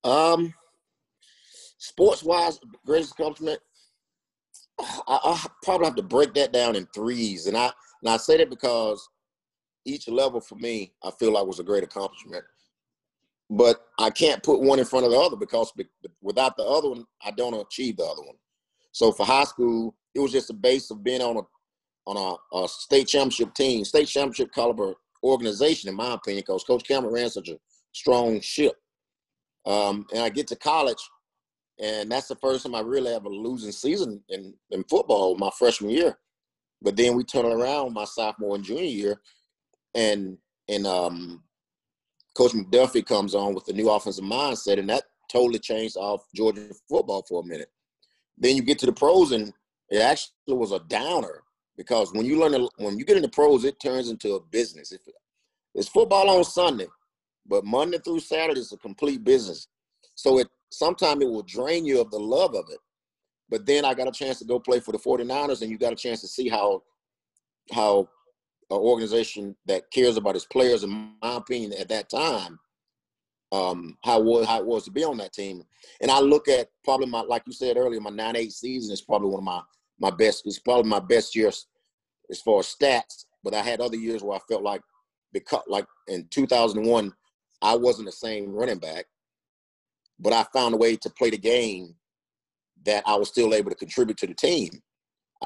Um 0.02 0.54
sports 1.78 2.22
wise 2.22 2.58
greatest 2.86 3.12
accomplishment? 3.12 3.60
I, 4.80 5.18
I, 5.22 5.46
probably 5.62 5.86
have 5.86 5.94
to 5.96 6.02
break 6.02 6.34
that 6.34 6.52
down 6.52 6.74
in 6.74 6.86
threes. 6.86 7.46
And 7.46 7.56
i 7.56 7.70
and 8.02 8.10
i 8.10 8.16
say 8.16 8.38
that 8.38 8.50
because 8.50 9.06
each 9.84 10.08
level 10.08 10.40
for 10.40 10.56
me 10.56 10.92
i 11.04 11.10
feel 11.10 11.32
like 11.32 11.46
was 11.46 11.60
a 11.60 11.64
great 11.64 11.84
accomplishment 11.84 12.44
but 13.50 13.86
i 13.98 14.10
can't 14.10 14.42
put 14.42 14.60
one 14.60 14.78
in 14.78 14.84
front 14.84 15.04
of 15.04 15.12
the 15.12 15.18
other 15.18 15.36
because 15.36 15.72
without 16.22 16.56
the 16.56 16.62
other 16.62 16.88
one 16.90 17.04
i 17.24 17.30
don't 17.32 17.54
achieve 17.54 17.96
the 17.96 18.04
other 18.04 18.22
one 18.22 18.36
so 18.92 19.12
for 19.12 19.26
high 19.26 19.44
school 19.44 19.94
it 20.14 20.20
was 20.20 20.32
just 20.32 20.50
a 20.50 20.54
base 20.54 20.90
of 20.90 21.02
being 21.02 21.20
on 21.20 21.36
a 21.36 21.42
on 22.06 22.16
a, 22.16 22.56
a, 22.56 22.68
state 22.68 23.08
championship 23.08 23.54
team, 23.54 23.84
state 23.84 24.08
championship 24.08 24.52
caliber 24.52 24.94
organization, 25.22 25.88
in 25.88 25.96
my 25.96 26.14
opinion, 26.14 26.42
because 26.46 26.64
Coach 26.64 26.86
Campbell 26.86 27.10
ran 27.10 27.30
such 27.30 27.48
a 27.48 27.58
strong 27.92 28.40
ship. 28.40 28.74
Um, 29.66 30.06
and 30.12 30.22
I 30.22 30.28
get 30.28 30.46
to 30.48 30.56
college, 30.56 30.98
and 31.80 32.10
that's 32.10 32.28
the 32.28 32.36
first 32.36 32.64
time 32.64 32.74
I 32.74 32.80
really 32.80 33.12
have 33.12 33.24
a 33.24 33.30
losing 33.30 33.72
season 33.72 34.22
in, 34.28 34.54
in 34.70 34.84
football 34.84 35.36
my 35.38 35.50
freshman 35.58 35.90
year. 35.90 36.18
But 36.82 36.96
then 36.96 37.16
we 37.16 37.24
turn 37.24 37.46
around 37.46 37.94
my 37.94 38.04
sophomore 38.04 38.56
and 38.56 38.64
junior 38.64 38.84
year, 38.84 39.20
and 39.94 40.36
and 40.68 40.86
um, 40.86 41.42
Coach 42.34 42.52
McDuffie 42.52 43.06
comes 43.06 43.34
on 43.34 43.54
with 43.54 43.64
the 43.64 43.72
new 43.72 43.88
offensive 43.90 44.24
mindset, 44.24 44.78
and 44.78 44.88
that 44.88 45.04
totally 45.30 45.58
changed 45.58 45.96
off 45.96 46.26
Georgia 46.34 46.68
football 46.88 47.22
for 47.28 47.42
a 47.42 47.46
minute. 47.46 47.70
Then 48.36 48.56
you 48.56 48.62
get 48.62 48.78
to 48.80 48.86
the 48.86 48.92
pros, 48.92 49.32
and 49.32 49.52
it 49.90 50.00
actually 50.00 50.32
was 50.48 50.72
a 50.72 50.80
downer 50.80 51.42
because 51.76 52.12
when 52.12 52.24
you 52.24 52.38
learn 52.38 52.52
to, 52.52 52.68
when 52.76 52.98
you 52.98 53.04
get 53.04 53.16
into 53.16 53.28
pros, 53.28 53.64
it 53.64 53.80
turns 53.80 54.08
into 54.08 54.34
a 54.34 54.40
business. 54.40 54.92
It's 55.74 55.88
football 55.88 56.28
on 56.30 56.44
Sunday, 56.44 56.88
but 57.46 57.64
Monday 57.64 57.98
through 57.98 58.20
Saturday 58.20 58.60
is 58.60 58.72
a 58.72 58.76
complete 58.78 59.24
business. 59.24 59.68
So 60.14 60.38
it 60.38 60.48
sometimes 60.70 61.22
it 61.22 61.28
will 61.28 61.42
drain 61.42 61.84
you 61.84 62.00
of 62.00 62.10
the 62.10 62.18
love 62.18 62.54
of 62.54 62.66
it. 62.70 62.78
But 63.48 63.66
then 63.66 63.84
I 63.84 63.94
got 63.94 64.08
a 64.08 64.12
chance 64.12 64.38
to 64.40 64.44
go 64.44 64.58
play 64.58 64.80
for 64.80 64.92
the 64.92 64.98
49ers, 64.98 65.62
and 65.62 65.70
you 65.70 65.78
got 65.78 65.92
a 65.92 65.96
chance 65.96 66.20
to 66.22 66.28
see 66.28 66.48
how 66.48 66.82
how 67.72 68.08
an 68.70 68.76
organization 68.76 69.56
that 69.66 69.90
cares 69.90 70.16
about 70.16 70.36
its 70.36 70.46
players, 70.46 70.84
in 70.84 70.90
my 70.90 71.36
opinion, 71.36 71.72
at 71.74 71.88
that 71.88 72.10
time, 72.10 72.58
um, 73.52 73.96
how 74.04 74.20
was 74.20 74.46
how 74.46 74.58
it 74.58 74.66
was 74.66 74.84
to 74.84 74.90
be 74.90 75.04
on 75.04 75.16
that 75.18 75.32
team. 75.32 75.62
And 76.00 76.10
I 76.10 76.20
look 76.20 76.48
at 76.48 76.68
probably 76.82 77.06
my 77.06 77.20
like 77.20 77.42
you 77.46 77.52
said 77.52 77.76
earlier, 77.76 78.00
my 78.00 78.10
nine 78.10 78.36
eight 78.36 78.52
season 78.52 78.92
is 78.92 79.00
probably 79.00 79.28
one 79.28 79.40
of 79.40 79.44
my 79.44 79.60
my 80.00 80.10
best. 80.10 80.42
It's 80.46 80.58
probably 80.58 80.90
my 80.90 80.98
best 80.98 81.36
year 81.36 81.48
as 81.48 82.40
far 82.44 82.60
as 82.60 82.74
stats. 82.74 83.26
But 83.42 83.54
I 83.54 83.62
had 83.62 83.80
other 83.80 83.96
years 83.96 84.22
where 84.22 84.36
I 84.36 84.40
felt 84.48 84.62
like 84.62 84.82
because 85.32 85.62
like 85.68 85.86
in 86.08 86.26
2001, 86.30 87.12
I 87.62 87.76
wasn't 87.76 88.06
the 88.06 88.12
same 88.12 88.52
running 88.52 88.78
back, 88.78 89.06
but 90.18 90.32
I 90.32 90.44
found 90.52 90.74
a 90.74 90.78
way 90.78 90.96
to 90.96 91.10
play 91.10 91.30
the 91.30 91.38
game 91.38 91.94
that 92.84 93.02
I 93.06 93.14
was 93.16 93.28
still 93.28 93.54
able 93.54 93.70
to 93.70 93.76
contribute 93.76 94.18
to 94.18 94.26
the 94.26 94.34
team. 94.34 94.70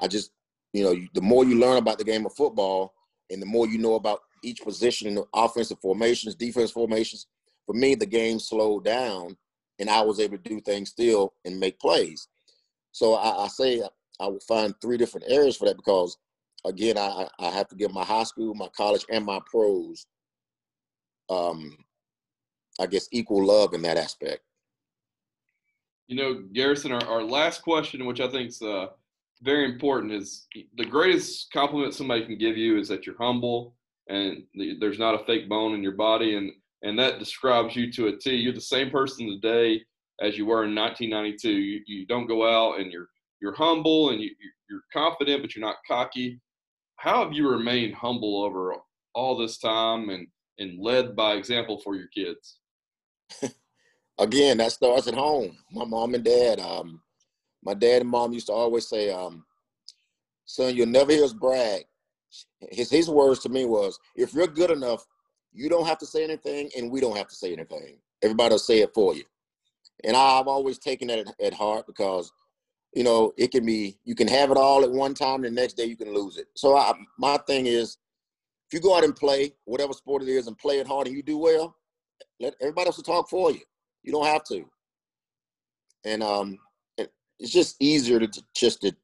I 0.00 0.09
just, 0.09 0.31
you 0.72 0.85
know, 0.85 0.94
the 1.14 1.20
more 1.20 1.44
you 1.44 1.59
learn 1.59 1.76
about 1.76 1.98
the 1.98 2.04
game 2.04 2.26
of 2.26 2.35
football 2.35 2.92
and 3.31 3.43
the 3.43 3.47
more 3.47 3.67
you 3.67 3.79
know 3.79 3.95
about 3.95 4.21
each 4.43 4.62
position 4.62 5.09
in 5.09 5.14
the 5.17 5.25
offensive 5.35 5.81
formations, 5.81 6.35
defense 6.35 6.71
formations, 6.71 7.27
for 7.67 7.75
me, 7.75 7.95
the 7.95 8.07
game 8.07 8.38
slowed 8.38 8.85
down 8.85 9.37
and 9.79 9.88
I 9.91 10.01
was 10.01 10.21
able 10.21 10.38
to 10.38 10.49
do 10.49 10.61
things 10.61 10.91
still 10.91 11.35
and 11.45 11.61
make 11.61 11.79
plays. 11.79 12.29
So 12.93 13.14
I, 13.14 13.45
I 13.45 13.49
say 13.49 13.83
I 14.21 14.27
will 14.27 14.41
find 14.41 14.75
three 14.81 14.97
different 14.97 15.27
areas 15.31 15.57
for 15.57 15.67
that 15.67 15.77
because 15.77 16.17
again, 16.64 16.99
I, 16.99 17.29
I 17.38 17.51
have 17.51 17.69
to 17.69 17.77
give 17.77 17.93
my 17.93 18.05
high 18.05 18.25
school, 18.25 18.55
my 18.55 18.69
college, 18.77 19.05
and 19.11 19.25
my 19.25 19.41
pros, 19.47 20.07
um, 21.31 21.77
I 22.81 22.87
guess, 22.87 23.09
equal 23.12 23.45
love 23.45 23.75
in 23.75 23.83
that 23.83 23.97
aspect. 23.97 24.41
You 26.09 26.17
know, 26.17 26.43
Garrison, 26.53 26.93
our, 26.93 27.05
our 27.05 27.23
last 27.23 27.62
question, 27.62 28.07
which 28.07 28.21
I 28.21 28.29
think 28.29 28.49
is 28.49 28.62
uh, 28.62 28.87
very 29.42 29.64
important, 29.64 30.12
is 30.12 30.46
the 30.77 30.85
greatest 30.85 31.53
compliment 31.53 31.94
somebody 31.94 32.24
can 32.24 32.38
give 32.38 32.57
you 32.57 32.79
is 32.79 32.88
that 32.88 33.07
you're 33.07 33.16
humble 33.18 33.74
and 34.09 34.42
there's 34.81 34.98
not 34.98 35.20
a 35.20 35.24
fake 35.24 35.48
bone 35.48 35.74
in 35.74 35.83
your 35.83 35.92
body, 35.92 36.37
and 36.37 36.51
and 36.83 36.98
that 36.98 37.18
describes 37.18 37.77
you 37.77 37.92
to 37.92 38.07
a 38.09 38.16
T. 38.16 38.35
You're 38.37 38.53
the 38.53 38.61
same 38.61 38.90
person 38.90 39.29
today 39.29 39.83
as 40.20 40.38
you 40.38 40.46
were 40.46 40.64
in 40.64 40.74
1992. 40.74 41.51
You, 41.51 41.81
you 41.87 42.07
don't 42.07 42.27
go 42.27 42.46
out 42.46 42.81
and 42.81 42.90
you're 42.90 43.09
you're 43.40 43.55
humble 43.55 44.11
and 44.11 44.20
you, 44.20 44.31
you're 44.68 44.83
confident, 44.92 45.42
but 45.42 45.55
you're 45.55 45.64
not 45.64 45.77
cocky. 45.87 46.40
How 46.96 47.22
have 47.22 47.33
you 47.33 47.48
remained 47.48 47.94
humble 47.94 48.42
over 48.42 48.74
all 49.14 49.37
this 49.37 49.59
time 49.59 50.09
and 50.09 50.27
and 50.59 50.81
led 50.81 51.14
by 51.14 51.35
example 51.35 51.81
for 51.85 51.94
your 51.94 52.09
kids? 52.09 52.59
Again, 54.18 54.59
that 54.59 54.72
starts 54.72 55.07
at 55.07 55.14
home. 55.14 55.57
My 55.70 55.85
mom 55.85 56.14
and 56.14 56.24
dad. 56.24 56.59
Um, 56.59 57.03
my 57.62 57.75
dad 57.75 58.03
and 58.03 58.11
mom 58.11 58.33
used 58.33 58.47
to 58.47 58.53
always 58.53 58.87
say, 58.88 59.11
um, 59.11 59.44
"Son, 60.44 60.75
you'll 60.75 60.87
never 60.87 61.12
hear 61.12 61.25
us 61.25 61.33
brag." 61.33 61.85
His 62.71 62.90
his 62.90 63.09
words 63.09 63.40
to 63.40 63.49
me 63.49 63.64
was, 63.64 63.99
"If 64.14 64.35
you're 64.35 64.47
good 64.47 64.71
enough, 64.71 65.07
you 65.53 65.68
don't 65.68 65.87
have 65.87 65.99
to 65.99 66.07
say 66.07 66.25
anything, 66.25 66.71
and 66.77 66.90
we 66.90 67.01
don't 67.01 67.16
have 67.16 67.29
to 67.29 67.35
say 67.35 67.53
anything. 67.53 67.99
Everybody 68.23 68.53
will 68.53 68.59
say 68.59 68.81
it 68.81 68.94
for 68.94 69.14
you." 69.14 69.25
And 70.05 70.16
I've 70.16 70.49
always 70.49 70.79
taken 70.79 71.09
that 71.09 71.21
at, 71.21 71.40
at 71.40 71.55
heart 71.55 71.87
because, 71.87 72.33
you 72.94 73.03
know, 73.03 73.33
it 73.37 73.51
can 73.51 73.66
be 73.66 73.99
you 74.05 74.14
can 74.14 74.29
have 74.29 74.51
it 74.51 74.57
all 74.57 74.85
at 74.85 74.90
one 74.90 75.14
time, 75.14 75.42
the 75.42 75.51
next 75.51 75.75
day 75.75 75.85
you 75.85 75.97
can 75.97 76.14
lose 76.14 76.37
it. 76.37 76.47
So 76.55 76.77
I, 76.77 76.92
my 77.18 77.38
thing 77.38 77.66
is, 77.66 77.99
if 78.68 78.75
you 78.75 78.81
go 78.81 78.97
out 78.97 79.05
and 79.05 79.16
play 79.16 79.55
whatever 79.64 79.92
sport 79.92 80.23
it 80.23 80.29
is 80.29 80.47
and 80.47 80.57
play 80.59 80.79
it 80.79 80.87
hard 80.87 81.07
and 81.07 81.16
you 81.16 81.23
do 81.23 81.38
well, 81.38 81.75
let 82.40 82.55
everybody 82.61 82.87
else 82.87 83.03
talk 83.03 83.29
for 83.29 83.51
you. 83.51 83.61
You 84.03 84.12
don't 84.12 84.27
have 84.27 84.44
to. 84.44 84.64
And 86.05 86.23
um, 86.23 86.59
it's 87.38 87.53
just 87.53 87.77
easier 87.81 88.18
to 88.20 88.44
just 88.55 88.83
to 88.83 88.94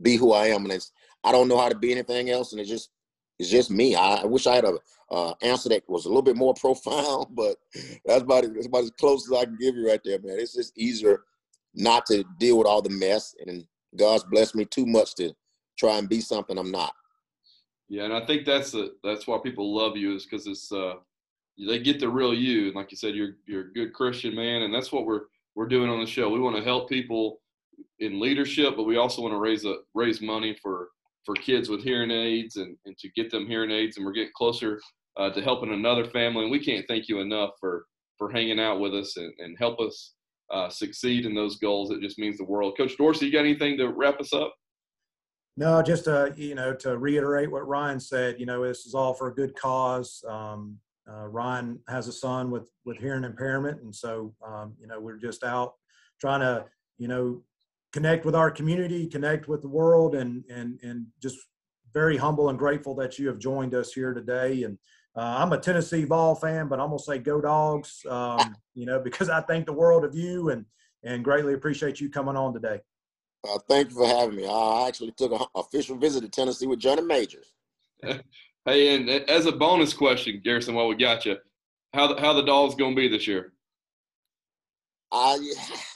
be 0.00 0.16
who 0.16 0.32
I 0.32 0.48
am, 0.48 0.64
and 0.64 0.72
it's 0.72 0.92
I 1.24 1.32
don't 1.32 1.48
know 1.48 1.58
how 1.58 1.68
to 1.68 1.76
be 1.76 1.92
anything 1.92 2.30
else, 2.30 2.52
and 2.52 2.60
it's 2.60 2.70
just 2.70 2.90
it's 3.38 3.50
just 3.50 3.70
me. 3.70 3.94
I, 3.94 4.16
I 4.16 4.26
wish 4.26 4.46
I 4.46 4.54
had 4.54 4.64
a 4.64 4.78
uh, 5.10 5.34
answer 5.42 5.68
that 5.68 5.88
was 5.88 6.06
a 6.06 6.08
little 6.08 6.22
bit 6.22 6.36
more 6.36 6.54
profound, 6.60 7.26
but 7.30 7.56
that's 8.04 8.22
about, 8.22 8.44
that's 8.54 8.66
about 8.66 8.84
as 8.84 8.90
close 8.92 9.30
as 9.30 9.36
I 9.36 9.44
can 9.44 9.56
give 9.60 9.76
you 9.76 9.88
right 9.88 10.00
there, 10.04 10.18
man. 10.20 10.38
It's 10.38 10.54
just 10.54 10.76
easier 10.76 11.24
not 11.74 12.06
to 12.06 12.24
deal 12.38 12.58
with 12.58 12.66
all 12.66 12.82
the 12.82 12.90
mess, 12.90 13.34
and 13.46 13.66
God's 13.96 14.24
blessed 14.24 14.54
me 14.54 14.64
too 14.64 14.86
much 14.86 15.14
to 15.16 15.32
try 15.78 15.98
and 15.98 16.08
be 16.08 16.20
something 16.20 16.58
I'm 16.58 16.70
not. 16.70 16.92
Yeah, 17.88 18.04
and 18.04 18.14
I 18.14 18.24
think 18.24 18.46
that's 18.46 18.70
the 18.70 18.94
that's 19.04 19.26
why 19.26 19.38
people 19.42 19.74
love 19.74 19.96
you 19.96 20.16
is 20.16 20.24
because 20.24 20.46
it's 20.46 20.72
uh, 20.72 20.94
they 21.58 21.78
get 21.78 22.00
the 22.00 22.08
real 22.08 22.32
you, 22.32 22.66
and 22.66 22.74
like 22.74 22.90
you 22.90 22.96
said, 22.96 23.14
you're 23.14 23.36
you're 23.46 23.68
a 23.68 23.72
good 23.72 23.92
Christian 23.92 24.34
man, 24.34 24.62
and 24.62 24.74
that's 24.74 24.92
what 24.92 25.04
we're 25.04 25.22
we're 25.54 25.68
doing 25.68 25.90
on 25.90 26.00
the 26.00 26.06
show. 26.06 26.30
We 26.30 26.40
want 26.40 26.56
to 26.56 26.62
help 26.62 26.88
people 26.88 27.40
in 28.02 28.20
leadership, 28.20 28.74
but 28.76 28.82
we 28.82 28.96
also 28.96 29.22
want 29.22 29.32
to 29.32 29.38
raise 29.38 29.64
a 29.64 29.76
raise 29.94 30.20
money 30.20 30.56
for 30.60 30.88
for 31.24 31.34
kids 31.36 31.68
with 31.68 31.84
hearing 31.84 32.10
aids 32.10 32.56
and, 32.56 32.76
and 32.84 32.98
to 32.98 33.08
get 33.10 33.30
them 33.30 33.46
hearing 33.46 33.70
aids, 33.70 33.96
and 33.96 34.04
we're 34.04 34.12
getting 34.12 34.32
closer 34.36 34.80
uh, 35.16 35.30
to 35.30 35.40
helping 35.40 35.72
another 35.72 36.04
family. 36.04 36.42
And 36.42 36.50
we 36.50 36.62
can't 36.62 36.84
thank 36.88 37.08
you 37.08 37.20
enough 37.20 37.50
for 37.60 37.86
for 38.18 38.30
hanging 38.30 38.60
out 38.60 38.80
with 38.80 38.94
us 38.94 39.16
and, 39.16 39.32
and 39.38 39.56
help 39.58 39.80
us 39.80 40.14
uh, 40.50 40.68
succeed 40.68 41.24
in 41.24 41.34
those 41.34 41.56
goals. 41.56 41.90
It 41.90 42.00
just 42.00 42.18
means 42.18 42.38
the 42.38 42.44
world. 42.44 42.76
Coach 42.76 42.96
Dorsey, 42.98 43.26
you 43.26 43.32
got 43.32 43.40
anything 43.40 43.78
to 43.78 43.88
wrap 43.88 44.20
us 44.20 44.32
up? 44.32 44.52
No, 45.56 45.80
just 45.82 46.08
uh, 46.08 46.30
you 46.36 46.54
know, 46.54 46.74
to 46.74 46.98
reiterate 46.98 47.50
what 47.50 47.66
Ryan 47.68 48.00
said, 48.00 48.40
you 48.40 48.46
know, 48.46 48.64
this 48.66 48.84
is 48.84 48.94
all 48.94 49.14
for 49.14 49.28
a 49.28 49.34
good 49.34 49.54
cause. 49.54 50.24
Um, 50.28 50.78
uh, 51.10 51.26
Ryan 51.26 51.78
has 51.88 52.08
a 52.08 52.12
son 52.12 52.50
with 52.50 52.64
with 52.84 52.96
hearing 52.98 53.24
impairment, 53.24 53.80
and 53.82 53.94
so 53.94 54.34
um, 54.44 54.74
you 54.80 54.88
know, 54.88 54.98
we're 54.98 55.18
just 55.18 55.44
out 55.44 55.74
trying 56.20 56.40
to, 56.40 56.64
you 56.98 57.08
know, 57.08 57.42
connect 57.92 58.24
with 58.24 58.34
our 58.34 58.50
community, 58.50 59.06
connect 59.06 59.48
with 59.48 59.62
the 59.62 59.68
world, 59.68 60.14
and 60.14 60.44
and 60.50 60.80
and 60.82 61.06
just 61.20 61.38
very 61.92 62.16
humble 62.16 62.48
and 62.48 62.58
grateful 62.58 62.94
that 62.96 63.18
you 63.18 63.28
have 63.28 63.38
joined 63.38 63.74
us 63.74 63.92
here 63.92 64.14
today. 64.14 64.62
And 64.62 64.78
uh, 65.16 65.36
I'm 65.38 65.52
a 65.52 65.58
Tennessee 65.58 66.04
Vol 66.04 66.34
fan, 66.34 66.68
but 66.68 66.80
I'm 66.80 66.88
gonna 66.88 66.98
say 66.98 67.18
go 67.18 67.40
dogs, 67.40 68.04
um, 68.08 68.56
you 68.74 68.86
know, 68.86 68.98
because 68.98 69.28
I 69.28 69.40
think 69.42 69.66
the 69.66 69.72
world 69.72 70.04
of 70.04 70.14
you 70.14 70.50
and 70.50 70.64
and 71.04 71.24
greatly 71.24 71.54
appreciate 71.54 72.00
you 72.00 72.08
coming 72.08 72.36
on 72.36 72.54
today. 72.54 72.80
Uh, 73.48 73.58
thank 73.68 73.90
you 73.90 73.96
for 73.96 74.06
having 74.06 74.36
me. 74.36 74.46
I 74.46 74.86
actually 74.86 75.12
took 75.12 75.32
an 75.32 75.40
official 75.54 75.96
visit 75.96 76.20
to 76.22 76.28
Tennessee 76.28 76.66
with 76.66 76.78
Johnny 76.78 77.02
Majors. 77.02 77.52
hey, 78.64 78.94
and 78.94 79.10
as 79.10 79.46
a 79.46 79.52
bonus 79.52 79.92
question, 79.92 80.40
Garrison, 80.44 80.74
while 80.74 80.86
we 80.86 80.94
got 80.94 81.26
you, 81.26 81.36
how 81.92 82.06
the, 82.06 82.20
how 82.20 82.32
the 82.32 82.42
Dogs 82.42 82.76
gonna 82.76 82.94
be 82.94 83.08
this 83.08 83.26
year? 83.26 83.52
Uh, 85.10 85.38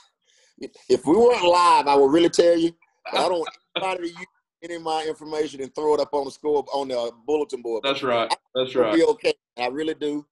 if 0.59 1.05
we 1.05 1.15
weren't 1.15 1.43
live, 1.43 1.87
I 1.87 1.95
would 1.95 2.11
really 2.11 2.29
tell 2.29 2.57
you. 2.57 2.71
I 3.11 3.17
don't 3.29 3.39
want 3.39 3.49
anybody 3.75 4.09
to 4.09 4.19
use 4.19 4.27
any 4.63 4.75
of 4.75 4.81
my 4.81 5.05
information 5.07 5.61
and 5.61 5.73
throw 5.73 5.93
it 5.93 5.99
up 5.99 6.13
on 6.13 6.25
the 6.25 6.31
score 6.31 6.65
on 6.73 6.87
the 6.87 7.11
bulletin 7.25 7.61
board. 7.61 7.83
That's 7.83 8.03
right. 8.03 8.33
That's 8.55 8.75
right. 8.75 8.93
Be 8.93 9.03
okay. 9.03 9.33
I 9.57 9.67
really 9.67 9.93
do. 9.93 10.25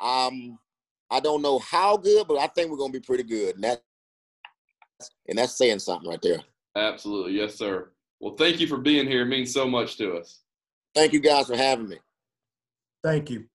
Um, 0.00 0.58
I 1.10 1.20
don't 1.20 1.42
know 1.42 1.58
how 1.58 1.96
good, 1.96 2.26
but 2.26 2.38
I 2.38 2.46
think 2.46 2.70
we're 2.70 2.78
gonna 2.78 2.92
be 2.92 3.00
pretty 3.00 3.24
good. 3.24 3.56
And 3.56 3.64
that 3.64 3.82
and 5.28 5.38
that's 5.38 5.56
saying 5.56 5.80
something 5.80 6.08
right 6.08 6.22
there. 6.22 6.40
Absolutely. 6.76 7.32
Yes, 7.32 7.54
sir. 7.54 7.90
Well, 8.20 8.36
thank 8.36 8.60
you 8.60 8.66
for 8.66 8.78
being 8.78 9.06
here. 9.06 9.22
It 9.22 9.26
means 9.26 9.52
so 9.52 9.66
much 9.66 9.96
to 9.96 10.14
us. 10.14 10.40
Thank 10.94 11.12
you 11.12 11.20
guys 11.20 11.46
for 11.46 11.56
having 11.56 11.88
me. 11.88 11.98
Thank 13.02 13.30
you. 13.30 13.46